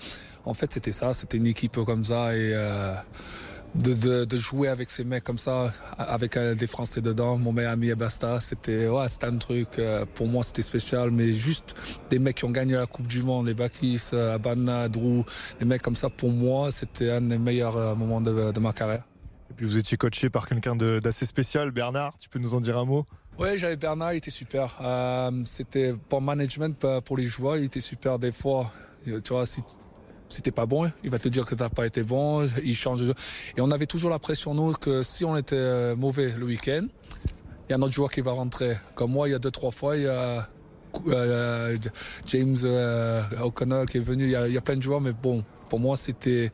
En 0.46 0.54
fait, 0.54 0.72
c'était 0.72 0.94
ça, 0.94 1.14
c'était 1.14 1.36
une 1.36 1.48
équipe 1.48 1.84
comme 1.84 2.06
ça 2.06 2.34
et 2.34 2.56
de, 3.76 4.26
de, 4.26 4.38
jouer 4.38 4.68
avec 4.68 4.90
ces 4.90 5.04
mecs 5.04 5.24
comme 5.24 5.38
ça, 5.38 5.74
avec 5.98 6.38
euh, 6.38 6.56
des 6.56 6.68
Français 6.68 7.02
dedans, 7.02 7.38
mon 7.38 7.52
meilleur 7.52 7.74
ami 7.74 7.94
Basta, 7.94 8.40
c'était 8.40 8.88
ouais, 8.88 9.06
un 9.22 9.38
truc, 9.38 9.68
euh, 9.78 10.06
pour 10.16 10.28
moi 10.28 10.44
c'était 10.44 10.62
spécial, 10.62 11.12
mais 11.12 11.34
juste 11.34 11.76
des 12.10 12.20
mecs 12.20 12.38
qui 12.38 12.46
ont 12.46 12.52
gagné 12.52 12.76
la 12.76 12.86
Coupe 12.86 13.08
du 13.08 13.24
Monde, 13.24 13.48
les 13.48 13.54
Bakis, 13.54 14.02
euh, 14.14 14.36
Abana, 14.36 14.90
Drew, 14.90 15.24
des 15.60 15.66
mecs 15.66 15.82
comme 15.82 15.96
ça, 15.96 16.10
pour 16.10 16.32
moi 16.32 16.72
c'était 16.72 17.12
un 17.12 17.22
des 17.22 17.38
meilleurs 17.38 17.96
moments 17.96 18.22
de, 18.22 18.52
de 18.52 18.60
ma 18.60 18.74
carrière. 18.74 19.04
Et 19.52 19.54
puis 19.54 19.66
vous 19.66 19.78
étiez 19.78 19.98
coaché 19.98 20.30
par 20.30 20.48
quelqu'un 20.48 20.76
d'assez 20.76 21.26
spécial, 21.26 21.72
Bernard, 21.72 22.18
tu 22.18 22.30
peux 22.30 22.40
nous 22.40 22.54
en 22.54 22.62
dire 22.62 22.78
un 22.78 22.86
mot? 22.86 23.06
Oui, 23.38 23.58
j'avais 23.58 23.78
Bernard, 23.78 24.14
il 24.14 24.18
était 24.18 24.32
super. 24.32 24.82
c'était 25.46 25.94
pour 26.10 26.22
management, 26.22 27.00
pour 27.06 27.18
les 27.18 27.24
joueurs, 27.26 27.58
il 27.58 27.66
était 27.66 27.82
super 27.82 28.20
des 28.20 28.32
fois. 28.32 28.72
Tu 29.06 29.22
vois, 29.30 29.46
si 29.46 29.62
c'était 30.30 30.52
pas 30.52 30.66
bon, 30.66 30.90
il 31.04 31.10
va 31.10 31.20
te 31.20 31.28
dire 31.28 31.46
que 31.46 31.56
t'as 31.56 31.70
pas 31.70 31.86
été 31.86 32.04
bon, 32.04 32.48
il 32.64 32.76
change. 32.76 33.02
Et 33.58 33.62
on 33.62 33.72
avait 33.72 33.88
toujours 33.88 34.10
la 34.10 34.20
pression 34.20 34.54
nous 34.54 34.74
que 34.74 35.04
si 35.04 35.26
on 35.26 35.36
était 35.36 35.56
euh, 35.56 35.96
mauvais 35.96 36.34
le 36.38 36.46
week-end, 36.46 36.86
il 37.68 37.72
y 37.72 37.74
a 37.74 37.78
un 37.78 37.82
autre 37.82 37.94
joueur 37.94 38.12
qui 38.12 38.22
va 38.22 38.32
rentrer. 38.32 38.78
Comme 38.96 39.12
moi, 39.12 39.28
il 39.28 39.32
y 39.32 39.36
a 39.36 39.40
deux 39.40 39.52
trois 39.52 39.72
fois, 39.72 39.98
il 39.98 40.04
y 40.04 40.08
a 40.08 40.48
euh, 41.08 41.78
James 42.28 42.58
euh, 42.64 43.24
O'Connell 43.42 43.86
qui 43.86 43.98
est 43.98 44.02
venu. 44.02 44.26
Il 44.26 44.32
y, 44.32 44.58
a, 44.58 44.62
plein 44.62 44.76
de 44.76 44.82
joueurs, 44.82 45.02
mais 45.02 45.14
bon, 45.14 45.44
pour 45.68 45.80
moi, 45.80 45.98
c'était 45.98 46.52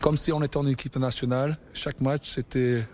comme 0.00 0.16
si 0.16 0.32
on 0.32 0.42
était 0.42 0.56
en 0.56 0.66
équipe 0.66 0.96
nationale. 0.96 1.56
Chaque 1.74 2.00
match, 2.00 2.30
c'était 2.34 2.84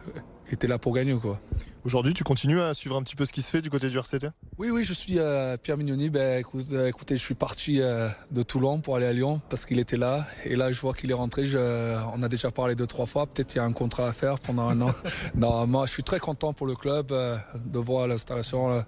était 0.50 0.66
là 0.66 0.78
pour 0.78 0.92
gagner 0.94 1.14
quoi. 1.14 1.40
Aujourd'hui, 1.85 2.14
tu 2.14 2.24
continues 2.24 2.61
à 2.61 2.74
suivre 2.74 2.96
un 2.96 3.02
petit 3.02 3.16
peu 3.16 3.24
ce 3.24 3.33
qui 3.33 3.42
se 3.42 3.50
fait 3.50 3.62
du 3.62 3.70
côté 3.70 3.88
du 3.88 3.98
RCT 3.98 4.28
Oui, 4.58 4.68
oui, 4.68 4.84
je 4.84 4.92
suis 4.92 5.18
euh, 5.18 5.56
Pierre 5.56 5.78
Mignoni. 5.78 6.10
Ben, 6.10 6.38
écoute, 6.38 6.66
euh, 6.72 6.86
écoutez, 6.86 7.16
je 7.16 7.22
suis 7.22 7.34
parti 7.34 7.80
euh, 7.80 8.10
de 8.30 8.42
Toulon 8.42 8.80
pour 8.80 8.96
aller 8.96 9.06
à 9.06 9.12
Lyon 9.14 9.40
parce 9.48 9.64
qu'il 9.64 9.78
était 9.78 9.96
là. 9.96 10.26
Et 10.44 10.56
là, 10.56 10.70
je 10.70 10.78
vois 10.78 10.92
qu'il 10.92 11.10
est 11.10 11.14
rentré. 11.14 11.46
Je, 11.46 11.96
on 12.14 12.22
a 12.22 12.28
déjà 12.28 12.50
parlé 12.50 12.74
deux, 12.74 12.86
trois 12.86 13.06
fois. 13.06 13.26
Peut-être 13.26 13.46
qu'il 13.46 13.56
y 13.56 13.60
a 13.60 13.64
un 13.64 13.72
contrat 13.72 14.08
à 14.08 14.12
faire 14.12 14.38
pendant 14.38 14.68
un 14.68 14.78
an. 14.82 14.90
non, 15.34 15.66
moi, 15.66 15.86
je 15.86 15.92
suis 15.92 16.02
très 16.02 16.18
content 16.18 16.52
pour 16.52 16.66
le 16.66 16.74
club 16.74 17.12
euh, 17.12 17.38
de 17.64 17.78
voir 17.78 18.06
l'installation, 18.06 18.84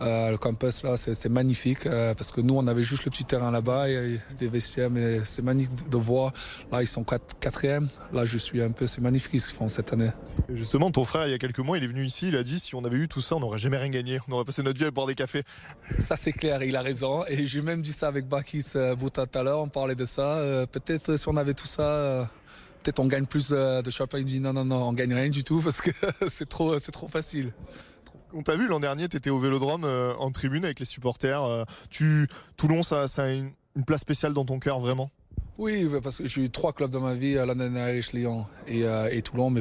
euh, 0.00 0.30
le 0.30 0.38
campus 0.38 0.84
là. 0.84 0.96
C'est 0.96 1.28
magnifique 1.28 1.86
euh, 1.86 2.14
parce 2.14 2.30
que 2.30 2.40
nous, 2.40 2.54
on 2.56 2.68
avait 2.68 2.84
juste 2.84 3.04
le 3.04 3.10
petit 3.10 3.24
terrain 3.24 3.50
là-bas 3.50 3.88
et, 3.88 4.20
des 4.38 4.46
vestiaires. 4.46 4.90
Mais 4.90 5.24
c'est 5.24 5.42
magnifique 5.42 5.90
de 5.90 5.96
voir. 5.96 6.32
Là, 6.70 6.82
ils 6.82 6.86
sont 6.86 7.04
quatrième. 7.40 7.88
Là, 8.12 8.26
je 8.26 8.38
suis 8.38 8.62
un 8.62 8.70
peu. 8.70 8.86
C'est 8.86 9.00
magnifique 9.00 9.40
ce 9.40 9.48
qu'ils 9.48 9.56
font 9.56 9.68
cette 9.68 9.92
année. 9.92 10.10
Et 10.48 10.56
Justement, 10.56 10.92
ton 10.92 11.04
frère, 11.04 11.26
il 11.26 11.32
y 11.32 11.34
a 11.34 11.38
quelques 11.38 11.58
mois, 11.58 11.78
il 11.78 11.82
est 11.82 11.88
venu 11.88 12.04
ici, 12.04 12.28
il 12.28 12.36
a 12.36 12.44
dit 12.44 12.60
si 12.60 12.76
on 12.76 12.84
avait 12.84 12.96
eu 12.96 13.08
tout 13.08 13.20
ça, 13.20 13.34
on 13.34 13.40
n'aurait 13.40 13.58
jamais 13.58 13.76
rien 13.76 13.88
gagné. 13.88 14.20
On 14.28 14.32
aurait 14.34 14.44
passé 14.44 14.62
notre 14.62 14.78
vie 14.78 14.84
à 14.84 14.92
boire 15.00 15.06
des 15.06 15.14
cafés. 15.14 15.42
Ça 15.98 16.16
c'est 16.16 16.32
clair, 16.32 16.62
il 16.62 16.76
a 16.76 16.82
raison. 16.82 17.24
Et 17.28 17.46
j'ai 17.46 17.62
même 17.62 17.82
dit 17.82 17.92
ça 17.92 18.08
avec 18.08 18.28
Bakis 18.28 18.72
euh, 18.76 18.94
Bouta 18.94 19.26
tout 19.26 19.38
à 19.38 19.42
l'heure, 19.42 19.60
on 19.60 19.68
parlait 19.68 19.94
de 19.94 20.04
ça. 20.04 20.36
Euh, 20.36 20.66
peut-être 20.66 21.16
si 21.16 21.28
on 21.28 21.36
avait 21.36 21.54
tout 21.54 21.66
ça, 21.66 21.82
euh, 21.82 22.24
peut-être 22.82 22.98
on 23.00 23.06
gagne 23.06 23.26
plus 23.26 23.50
euh, 23.52 23.82
de 23.82 23.90
championnat. 23.90 24.22
Il 24.22 24.26
dit 24.26 24.40
non, 24.40 24.52
non, 24.52 24.64
non, 24.64 24.88
on 24.88 24.92
gagne 24.92 25.14
rien 25.14 25.30
du 25.30 25.44
tout 25.44 25.60
parce 25.64 25.80
que 25.80 25.90
c'est 26.28 26.48
trop, 26.48 26.78
c'est 26.78 26.92
trop 26.92 27.08
facile. 27.08 27.52
On 28.32 28.42
t'a 28.42 28.54
vu 28.54 28.68
l'an 28.68 28.78
dernier, 28.78 29.08
tu 29.08 29.16
étais 29.16 29.30
au 29.30 29.38
Vélodrome 29.38 29.84
en 29.84 30.30
tribune 30.30 30.64
avec 30.64 30.78
les 30.78 30.84
supporters. 30.84 31.64
tu, 31.90 32.28
Toulon, 32.56 32.84
ça, 32.84 33.08
ça 33.08 33.24
a 33.24 33.30
une, 33.30 33.50
une 33.74 33.84
place 33.84 34.02
spéciale 34.02 34.34
dans 34.34 34.44
ton 34.44 34.60
cœur, 34.60 34.78
vraiment? 34.78 35.10
Oui, 35.60 35.86
parce 36.02 36.16
que 36.16 36.26
j'ai 36.26 36.44
eu 36.44 36.48
trois 36.48 36.72
clubs 36.72 36.90
dans 36.90 37.02
ma 37.02 37.12
vie, 37.12 37.36
euh, 37.36 37.44
London 37.44 37.74
Irish, 37.76 38.14
Lyon 38.14 38.46
et, 38.66 38.84
euh, 38.84 39.10
et 39.12 39.20
Toulon. 39.20 39.50
Mais, 39.50 39.60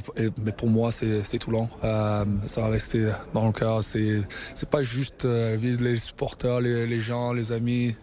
pour 0.54 0.70
moi, 0.70 0.94
c'est 0.94 1.38
Toulon. 1.40 1.68
Euh, 1.84 2.24
ça 2.48 2.62
va 2.62 2.70
rester 2.70 3.12
dans 3.34 3.46
le 3.46 3.52
cœur. 3.52 3.84
C'est 3.84 4.70
pas 4.72 4.82
juste 4.82 5.26
les 5.26 6.00
supporters, 6.00 6.62
les, 6.62 7.00
gens, 7.02 7.34
les 7.34 7.52
amis, 7.52 7.98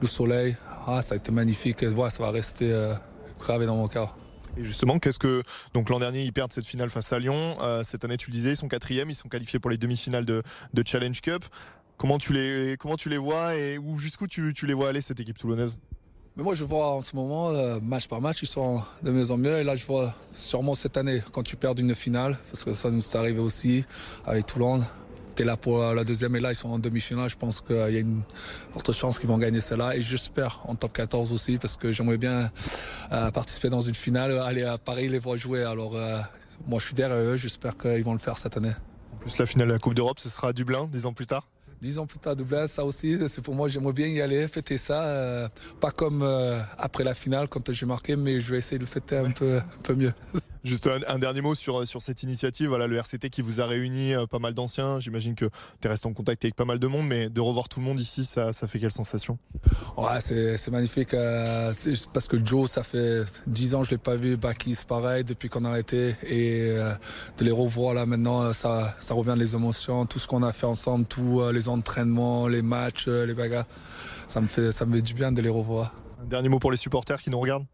le 0.00 0.06
soleil. 0.06 0.54
Ah, 0.86 1.02
ça 1.02 1.14
a 1.14 1.16
été 1.16 1.32
magnifique. 1.32 1.80
Ça 1.80 2.22
va 2.22 2.30
rester 2.30 2.72
gravé 3.40 3.66
dans 3.66 3.78
mon 3.78 3.88
cœur. 3.88 4.16
Et 4.56 4.62
justement, 4.62 5.00
qu'est-ce 5.00 5.18
que. 5.18 5.42
Donc 5.72 5.90
l'an 5.90 5.98
dernier, 5.98 6.22
ils 6.22 6.32
perdent 6.32 6.52
cette 6.52 6.66
finale 6.66 6.88
face 6.88 7.12
à 7.12 7.18
Lyon. 7.18 7.56
Cette 7.82 8.04
année, 8.04 8.16
tu 8.16 8.30
le 8.30 8.34
disais, 8.36 8.50
ils 8.50 8.56
sont 8.56 8.68
quatrième, 8.68 9.10
ils 9.10 9.16
sont 9.16 9.28
qualifiés 9.28 9.58
pour 9.58 9.72
les 9.72 9.76
demi-finales 9.76 10.24
de, 10.24 10.44
de 10.72 10.82
Challenge 10.86 11.20
Cup. 11.20 11.44
Comment 11.96 12.18
tu 12.18 12.32
les, 12.32 12.76
comment 12.78 12.96
tu 12.96 13.08
les 13.08 13.18
vois 13.18 13.56
et 13.56 13.76
où, 13.76 13.98
jusqu'où 13.98 14.28
tu, 14.28 14.52
tu 14.54 14.68
les 14.68 14.74
vois 14.74 14.90
aller, 14.90 15.00
cette 15.00 15.18
équipe 15.18 15.36
toulonnaise? 15.36 15.78
Mais 16.36 16.42
moi, 16.42 16.54
je 16.54 16.64
vois 16.64 16.88
en 16.88 17.02
ce 17.02 17.14
moment, 17.14 17.50
euh, 17.50 17.78
match 17.80 18.08
par 18.08 18.20
match, 18.20 18.42
ils 18.42 18.48
sont 18.48 18.82
de 19.04 19.12
mieux 19.12 19.30
en 19.30 19.36
mieux. 19.36 19.60
Et 19.60 19.62
là, 19.62 19.76
je 19.76 19.86
vois 19.86 20.12
sûrement 20.32 20.74
cette 20.74 20.96
année, 20.96 21.22
quand 21.32 21.44
tu 21.44 21.54
perds 21.54 21.74
une 21.78 21.94
finale, 21.94 22.36
parce 22.50 22.64
que 22.64 22.72
ça 22.72 22.90
nous 22.90 23.00
est 23.00 23.16
arrivé 23.16 23.38
aussi 23.38 23.84
avec 24.26 24.46
Toulon. 24.46 24.80
Tu 25.36 25.42
es 25.42 25.44
là 25.44 25.56
pour 25.56 25.78
la 25.94 26.02
deuxième 26.02 26.34
et 26.34 26.40
là, 26.40 26.50
ils 26.50 26.56
sont 26.56 26.70
en 26.70 26.80
demi-finale. 26.80 27.30
Je 27.30 27.36
pense 27.36 27.60
qu'il 27.60 27.76
y 27.76 27.96
a 27.96 28.00
une 28.00 28.22
forte 28.72 28.90
chance 28.90 29.20
qu'ils 29.20 29.28
vont 29.28 29.38
gagner 29.38 29.60
celle-là. 29.60 29.96
Et 29.96 30.00
j'espère 30.00 30.62
en 30.66 30.74
top 30.74 30.92
14 30.92 31.32
aussi, 31.32 31.56
parce 31.56 31.76
que 31.76 31.92
j'aimerais 31.92 32.18
bien 32.18 32.50
euh, 33.12 33.30
participer 33.30 33.68
dans 33.68 33.80
une 33.80 33.94
finale, 33.94 34.36
aller 34.38 34.64
à 34.64 34.76
Paris, 34.76 35.06
les 35.06 35.20
voir 35.20 35.36
jouer. 35.36 35.62
Alors, 35.62 35.94
euh, 35.94 36.18
moi, 36.66 36.80
je 36.80 36.86
suis 36.86 36.94
derrière 36.94 37.16
eux. 37.16 37.36
J'espère 37.36 37.76
qu'ils 37.76 38.02
vont 38.02 38.12
le 38.12 38.18
faire 38.18 38.38
cette 38.38 38.56
année. 38.56 38.72
En 39.12 39.16
plus, 39.18 39.38
la 39.38 39.46
finale 39.46 39.68
de 39.68 39.72
la 39.74 39.78
Coupe 39.78 39.94
d'Europe, 39.94 40.18
ce 40.18 40.28
sera 40.28 40.48
à 40.48 40.52
Dublin, 40.52 40.88
dix 40.90 41.06
ans 41.06 41.12
plus 41.12 41.26
tard. 41.26 41.46
Dix 41.84 41.98
ans 41.98 42.06
plus 42.06 42.18
tard, 42.18 42.34
Dublin, 42.34 42.66
ça 42.66 42.82
aussi, 42.82 43.18
c'est 43.28 43.42
pour 43.42 43.54
moi, 43.54 43.68
j'aimerais 43.68 43.92
bien 43.92 44.06
y 44.06 44.22
aller, 44.22 44.48
fêter 44.48 44.78
ça. 44.78 45.02
euh, 45.02 45.48
pas 45.82 45.90
comme 45.90 46.22
euh, 46.22 46.58
après 46.78 47.04
la 47.04 47.12
finale, 47.12 47.46
quand 47.46 47.70
j'ai 47.70 47.84
marqué, 47.84 48.16
mais 48.16 48.40
je 48.40 48.52
vais 48.52 48.56
essayer 48.56 48.78
de 48.78 48.84
le 48.84 48.88
fêter 48.88 49.18
un 49.18 49.30
peu, 49.32 49.58
un 49.58 49.82
peu 49.82 49.94
mieux. 49.94 50.14
Juste 50.64 50.86
un, 50.86 50.98
un 51.08 51.18
dernier 51.18 51.42
mot 51.42 51.54
sur, 51.54 51.86
sur 51.86 52.00
cette 52.00 52.22
initiative. 52.22 52.68
Voilà, 52.68 52.86
le 52.86 52.96
RCT 52.96 53.28
qui 53.28 53.42
vous 53.42 53.60
a 53.60 53.66
réuni 53.66 54.14
euh, 54.14 54.26
pas 54.26 54.38
mal 54.38 54.54
d'anciens. 54.54 54.98
J'imagine 54.98 55.34
que 55.34 55.44
tu 55.44 55.86
es 55.86 55.88
resté 55.88 56.08
en 56.08 56.14
contact 56.14 56.42
avec 56.42 56.56
pas 56.56 56.64
mal 56.64 56.78
de 56.78 56.86
monde, 56.86 57.06
mais 57.06 57.28
de 57.28 57.40
revoir 57.42 57.68
tout 57.68 57.80
le 57.80 57.84
monde 57.84 58.00
ici, 58.00 58.24
ça, 58.24 58.52
ça 58.54 58.66
fait 58.66 58.78
quelle 58.78 58.90
sensation? 58.90 59.38
Ouais, 59.98 60.20
c'est 60.20 60.70
magnifique. 60.70 61.12
euh, 61.12 61.70
parce 62.14 62.28
que 62.28 62.42
Joe, 62.42 62.70
ça 62.70 62.82
fait 62.82 63.24
10 63.46 63.74
ans 63.74 63.80
que 63.82 63.88
je 63.88 63.90
l'ai 63.90 63.98
pas 63.98 64.16
vu. 64.16 64.38
Bakis, 64.38 64.78
pareil, 64.88 65.22
depuis 65.22 65.50
qu'on 65.50 65.66
a 65.66 65.68
arrêté. 65.68 66.16
Et 66.22 66.70
euh, 66.70 66.94
de 67.36 67.44
les 67.44 67.50
revoir 67.50 67.92
là 67.92 68.06
maintenant, 68.06 68.52
ça, 68.54 68.94
ça 69.00 69.12
revient 69.12 69.34
les 69.36 69.54
émotions, 69.54 70.06
tout 70.06 70.18
ce 70.18 70.26
qu'on 70.26 70.42
a 70.42 70.52
fait 70.54 70.66
ensemble, 70.66 71.04
tous 71.04 71.46
les 71.50 71.68
entraînements, 71.68 72.48
les 72.48 72.62
matchs, 72.62 73.06
les 73.06 73.34
bagarres. 73.34 73.66
Ça 74.28 74.40
me, 74.40 74.46
fait, 74.46 74.72
ça 74.72 74.86
me 74.86 74.96
fait 74.96 75.02
du 75.02 75.12
bien 75.12 75.30
de 75.30 75.42
les 75.42 75.50
revoir. 75.50 75.92
Un 76.22 76.26
dernier 76.26 76.48
mot 76.48 76.58
pour 76.58 76.70
les 76.70 76.78
supporters 76.78 77.20
qui 77.20 77.28
nous 77.28 77.38
regardent? 77.38 77.66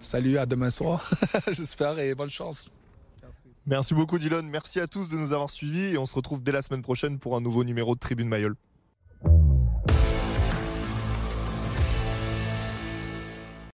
Salut, 0.00 0.38
à 0.38 0.46
demain 0.46 0.70
soir, 0.70 1.08
j'espère, 1.48 1.98
et 1.98 2.14
bonne 2.14 2.30
chance. 2.30 2.70
Merci 3.66 3.92
beaucoup 3.92 4.18
Dylan, 4.18 4.48
merci 4.48 4.80
à 4.80 4.86
tous 4.88 5.10
de 5.10 5.16
nous 5.16 5.34
avoir 5.34 5.50
suivis 5.50 5.92
et 5.92 5.98
on 5.98 6.06
se 6.06 6.14
retrouve 6.14 6.42
dès 6.42 6.52
la 6.52 6.62
semaine 6.62 6.80
prochaine 6.80 7.18
pour 7.18 7.36
un 7.36 7.42
nouveau 7.42 7.64
numéro 7.64 7.94
de 7.94 8.00
Tribune 8.00 8.28
Mayol. 8.28 8.56